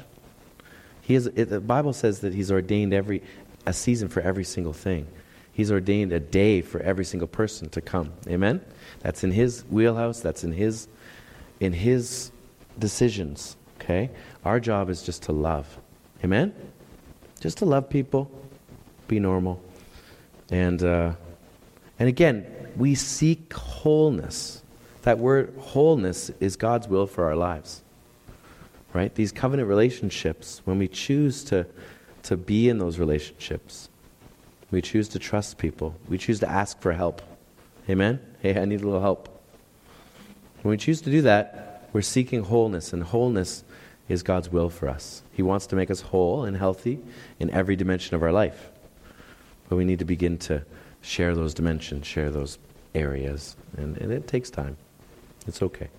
He 1.01 1.15
is, 1.15 1.27
it, 1.27 1.49
the 1.49 1.59
Bible 1.59 1.91
says 1.91 2.21
that 2.21 2.33
He's 2.33 2.53
ordained 2.53 2.93
every, 2.93 3.21
a 3.65 3.73
season 3.73 4.07
for 4.07 4.21
every 4.21 4.45
single 4.45 4.71
thing. 4.71 5.07
He's 5.51 5.73
ordained 5.73 6.13
a 6.13 6.21
day 6.21 6.61
for 6.61 6.79
every 6.79 7.03
single 7.03 7.27
person 7.27 7.67
to 7.71 7.81
come. 7.81 8.13
Amen? 8.29 8.61
That's 9.01 9.25
in 9.25 9.31
His 9.31 9.65
wheelhouse, 9.69 10.21
that's 10.21 10.45
in 10.45 10.53
His, 10.53 10.87
in 11.59 11.73
his 11.73 12.31
decisions. 12.79 13.57
Okay? 13.81 14.09
Our 14.45 14.61
job 14.61 14.89
is 14.89 15.03
just 15.03 15.23
to 15.23 15.33
love. 15.33 15.67
Amen? 16.23 16.53
Just 17.39 17.59
to 17.59 17.65
love 17.65 17.89
people, 17.89 18.31
be 19.07 19.19
normal. 19.19 19.61
And, 20.49 20.81
uh, 20.83 21.13
and 21.99 22.09
again, 22.09 22.45
we 22.75 22.95
seek 22.95 23.53
wholeness. 23.53 24.61
That 25.03 25.19
word 25.19 25.53
wholeness 25.59 26.31
is 26.39 26.55
God's 26.55 26.87
will 26.87 27.07
for 27.07 27.25
our 27.25 27.35
lives. 27.35 27.81
Right? 28.93 29.13
These 29.13 29.31
covenant 29.31 29.67
relationships, 29.67 30.61
when 30.65 30.77
we 30.77 30.87
choose 30.87 31.43
to, 31.45 31.67
to 32.23 32.37
be 32.37 32.69
in 32.69 32.77
those 32.79 32.97
relationships, 32.97 33.89
we 34.71 34.81
choose 34.81 35.09
to 35.09 35.19
trust 35.19 35.57
people, 35.57 35.95
we 36.07 36.17
choose 36.17 36.39
to 36.39 36.49
ask 36.49 36.79
for 36.79 36.93
help. 36.93 37.21
Amen? 37.89 38.19
Hey, 38.41 38.59
I 38.59 38.65
need 38.65 38.81
a 38.81 38.85
little 38.85 39.01
help. 39.01 39.29
When 40.63 40.71
we 40.71 40.77
choose 40.77 41.01
to 41.01 41.11
do 41.11 41.21
that, 41.21 41.89
we're 41.93 42.01
seeking 42.01 42.43
wholeness, 42.43 42.91
and 42.91 43.03
wholeness 43.03 43.63
is 44.07 44.23
God's 44.23 44.51
will 44.51 44.69
for 44.69 44.87
us. 44.87 45.23
He 45.31 45.41
wants 45.41 45.65
to 45.67 45.75
make 45.75 45.89
us 45.89 46.01
whole 46.01 46.43
and 46.43 46.57
healthy 46.57 46.99
in 47.39 47.49
every 47.49 47.75
dimension 47.75 48.15
of 48.15 48.23
our 48.23 48.31
life. 48.31 48.69
But 49.67 49.77
we 49.77 49.85
need 49.85 49.99
to 49.99 50.05
begin 50.05 50.37
to 50.39 50.63
share 51.01 51.35
those 51.35 51.53
dimensions, 51.53 52.05
share 52.05 52.29
those 52.29 52.59
areas, 52.93 53.55
and, 53.77 53.97
and 53.97 54.11
it 54.11 54.27
takes 54.27 54.49
time. 54.49 54.77
It's 55.47 55.61
okay. 55.61 55.89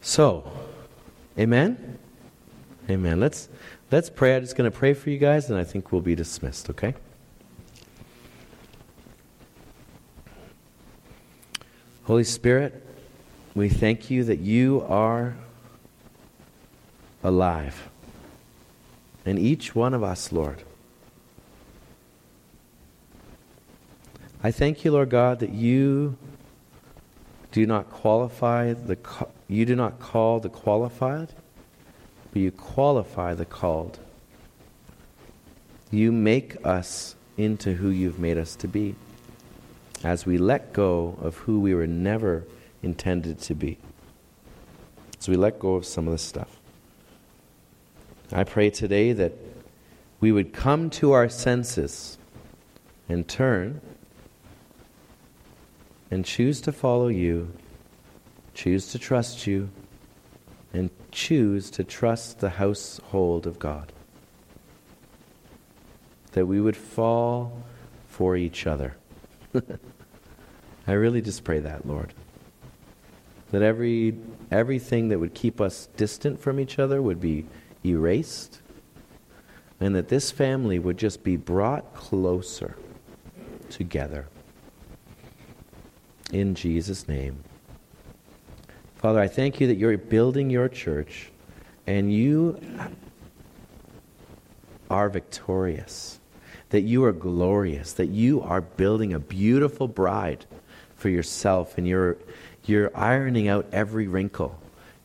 So, 0.00 0.50
amen? 1.38 1.98
Amen. 2.88 3.20
Let's, 3.20 3.48
let's 3.90 4.08
pray. 4.08 4.36
I'm 4.36 4.42
just 4.42 4.56
going 4.56 4.70
to 4.70 4.76
pray 4.76 4.94
for 4.94 5.10
you 5.10 5.18
guys, 5.18 5.50
and 5.50 5.58
I 5.58 5.64
think 5.64 5.92
we'll 5.92 6.00
be 6.00 6.14
dismissed, 6.14 6.70
okay? 6.70 6.94
Holy 12.04 12.24
Spirit, 12.24 12.82
we 13.54 13.68
thank 13.68 14.10
you 14.10 14.24
that 14.24 14.38
you 14.38 14.82
are 14.88 15.36
alive. 17.22 17.88
And 19.24 19.38
each 19.38 19.74
one 19.74 19.94
of 19.94 20.02
us, 20.02 20.32
Lord, 20.32 20.62
I 24.42 24.50
thank 24.50 24.84
you, 24.84 24.92
Lord 24.92 25.10
God, 25.10 25.40
that 25.40 25.50
you 25.50 26.16
do 27.50 27.66
not 27.66 27.90
qualify 27.90 28.72
the 28.72 28.96
you 29.48 29.64
do 29.64 29.74
not 29.74 29.98
call 29.98 30.38
the 30.40 30.48
qualified, 30.48 31.30
but 32.32 32.40
you 32.40 32.50
qualify 32.50 33.34
the 33.34 33.44
called. 33.44 33.98
you 35.90 36.12
make 36.12 36.54
us 36.66 37.16
into 37.38 37.74
who 37.74 37.88
you've 37.88 38.18
made 38.18 38.36
us 38.36 38.54
to 38.56 38.68
be 38.68 38.94
as 40.04 40.26
we 40.26 40.38
let 40.38 40.72
go 40.72 41.16
of 41.20 41.36
who 41.38 41.60
we 41.60 41.74
were 41.74 41.86
never 41.86 42.44
intended 42.82 43.40
to 43.40 43.54
be. 43.54 43.78
As 45.18 45.28
we 45.28 45.36
let 45.36 45.58
go 45.58 45.74
of 45.74 45.86
some 45.86 46.06
of 46.06 46.12
this 46.12 46.22
stuff. 46.22 46.57
I 48.32 48.44
pray 48.44 48.68
today 48.68 49.12
that 49.12 49.32
we 50.20 50.32
would 50.32 50.52
come 50.52 50.90
to 50.90 51.12
our 51.12 51.30
senses 51.30 52.18
and 53.08 53.26
turn 53.26 53.80
and 56.10 56.24
choose 56.24 56.60
to 56.62 56.72
follow 56.72 57.08
you, 57.08 57.52
choose 58.52 58.92
to 58.92 58.98
trust 58.98 59.46
you, 59.46 59.70
and 60.74 60.90
choose 61.10 61.70
to 61.70 61.84
trust 61.84 62.40
the 62.40 62.50
household 62.50 63.46
of 63.46 63.58
God. 63.58 63.92
That 66.32 66.46
we 66.46 66.60
would 66.60 66.76
fall 66.76 67.62
for 68.08 68.36
each 68.36 68.66
other. 68.66 68.96
I 70.86 70.92
really 70.92 71.22
just 71.22 71.44
pray 71.44 71.60
that, 71.60 71.86
Lord. 71.86 72.12
That 73.52 73.62
every 73.62 74.18
everything 74.50 75.08
that 75.08 75.18
would 75.18 75.32
keep 75.32 75.60
us 75.60 75.88
distant 75.96 76.40
from 76.40 76.60
each 76.60 76.78
other 76.78 77.00
would 77.00 77.20
be 77.20 77.46
erased 77.84 78.60
and 79.80 79.94
that 79.94 80.08
this 80.08 80.30
family 80.30 80.78
would 80.78 80.98
just 80.98 81.22
be 81.22 81.36
brought 81.36 81.94
closer 81.94 82.76
together. 83.70 84.26
In 86.32 86.54
Jesus' 86.54 87.08
name. 87.08 87.44
Father, 88.96 89.20
I 89.20 89.28
thank 89.28 89.60
you 89.60 89.68
that 89.68 89.76
you're 89.76 89.96
building 89.96 90.50
your 90.50 90.68
church 90.68 91.30
and 91.86 92.12
you 92.12 92.60
are 94.90 95.08
victorious, 95.08 96.18
that 96.70 96.80
you 96.80 97.04
are 97.04 97.12
glorious, 97.12 97.92
that 97.94 98.08
you 98.08 98.42
are 98.42 98.60
building 98.60 99.12
a 99.12 99.18
beautiful 99.18 99.86
bride 99.86 100.44
for 100.96 101.08
yourself 101.08 101.78
and 101.78 101.86
you're, 101.86 102.16
you're 102.64 102.94
ironing 102.96 103.48
out 103.48 103.66
every 103.72 104.08
wrinkle 104.08 104.58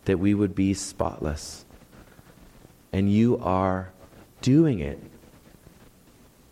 that 0.05 0.17
we 0.17 0.33
would 0.33 0.55
be 0.55 0.73
spotless. 0.73 1.62
And 2.93 3.11
you 3.11 3.37
are 3.39 3.91
doing 4.41 4.79
it 4.79 4.99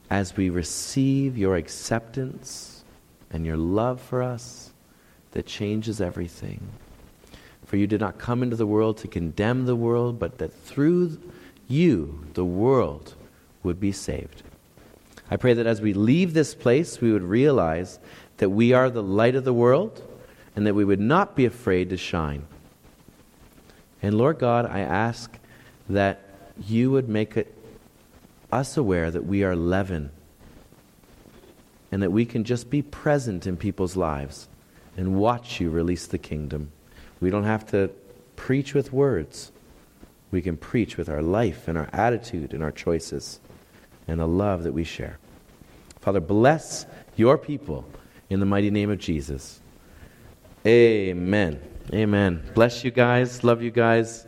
as 0.10 0.36
we 0.36 0.50
receive 0.50 1.38
your 1.38 1.56
acceptance 1.56 2.84
and 3.32 3.46
your 3.46 3.56
love 3.56 4.02
for 4.02 4.22
us 4.22 4.74
that 5.32 5.46
changes 5.46 6.02
everything. 6.02 6.60
For 7.66 7.78
you 7.78 7.88
did 7.88 8.02
not 8.02 8.18
come 8.18 8.44
into 8.44 8.58
the 8.58 8.68
world 8.68 8.98
to 8.98 9.08
condemn 9.08 9.66
the 9.66 9.76
world, 9.76 10.20
but 10.20 10.40
that 10.40 10.52
through 10.52 11.18
you 11.70 12.26
the 12.34 12.44
world 12.44 13.16
would 13.64 13.80
be 13.80 13.94
saved. 13.94 14.44
I 15.30 15.38
pray 15.38 15.54
that 15.54 15.66
as 15.66 15.80
we 15.80 15.94
leave 15.94 16.34
this 16.34 16.54
place, 16.54 17.00
we 17.00 17.14
would 17.14 17.24
realize 17.24 18.00
that 18.38 18.50
we 18.50 18.74
are 18.74 18.90
the 18.90 19.04
light 19.04 19.36
of 19.36 19.46
the 19.46 19.54
world 19.54 20.04
and 20.56 20.68
that 20.68 20.74
we 20.74 20.84
would 20.84 21.00
not 21.00 21.36
be 21.36 21.46
afraid 21.46 21.90
to 21.92 21.98
shine. 21.98 22.46
And 24.02 24.18
Lord 24.18 24.40
God, 24.40 24.66
I 24.66 24.80
ask 24.80 25.38
that 25.88 26.31
you 26.68 26.92
would 26.92 27.10
make 27.10 27.38
it 27.38 27.54
us 28.52 28.78
aware 28.78 29.10
that 29.10 29.26
we 29.26 29.44
are 29.44 29.56
leaven 29.56 30.12
and 31.92 32.02
that 32.04 32.12
we 32.12 32.26
can 32.26 32.44
just 32.44 32.70
be 32.70 32.82
present 32.82 33.48
in 33.48 33.58
people's 33.58 33.96
lives 33.96 34.48
and 34.98 35.16
watch 35.16 35.60
you 35.60 35.70
release 35.70 36.08
the 36.08 36.18
kingdom. 36.18 36.72
We 37.20 37.30
don't 37.30 37.44
have 37.44 37.66
to 37.72 37.92
preach 38.36 38.74
with 38.74 38.92
words. 38.92 39.52
We 40.32 40.42
can 40.42 40.58
preach 40.58 40.98
with 40.98 41.10
our 41.10 41.22
life 41.22 41.68
and 41.68 41.78
our 41.78 41.90
attitude 41.94 42.54
and 42.54 42.64
our 42.64 42.72
choices 42.72 43.40
and 44.08 44.20
the 44.20 44.28
love 44.28 44.64
that 44.64 44.74
we 44.74 44.84
share. 44.84 45.18
Father, 46.00 46.20
bless 46.20 46.86
your 47.16 47.38
people 47.38 47.86
in 48.30 48.40
the 48.40 48.46
mighty 48.46 48.72
name 48.72 48.90
of 48.90 48.98
Jesus. 48.98 49.60
Amen. 50.66 51.62
Amen. 51.94 52.42
Bless 52.54 52.84
you 52.84 52.92
guys. 52.92 53.44
Love 53.44 53.62
you 53.62 53.72
guys. 53.72 54.26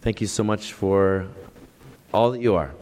Thank 0.00 0.20
you 0.20 0.26
so 0.26 0.44
much 0.44 0.72
for 0.72 1.26
all 2.12 2.30
that 2.32 2.40
you 2.40 2.54
are. 2.54 2.72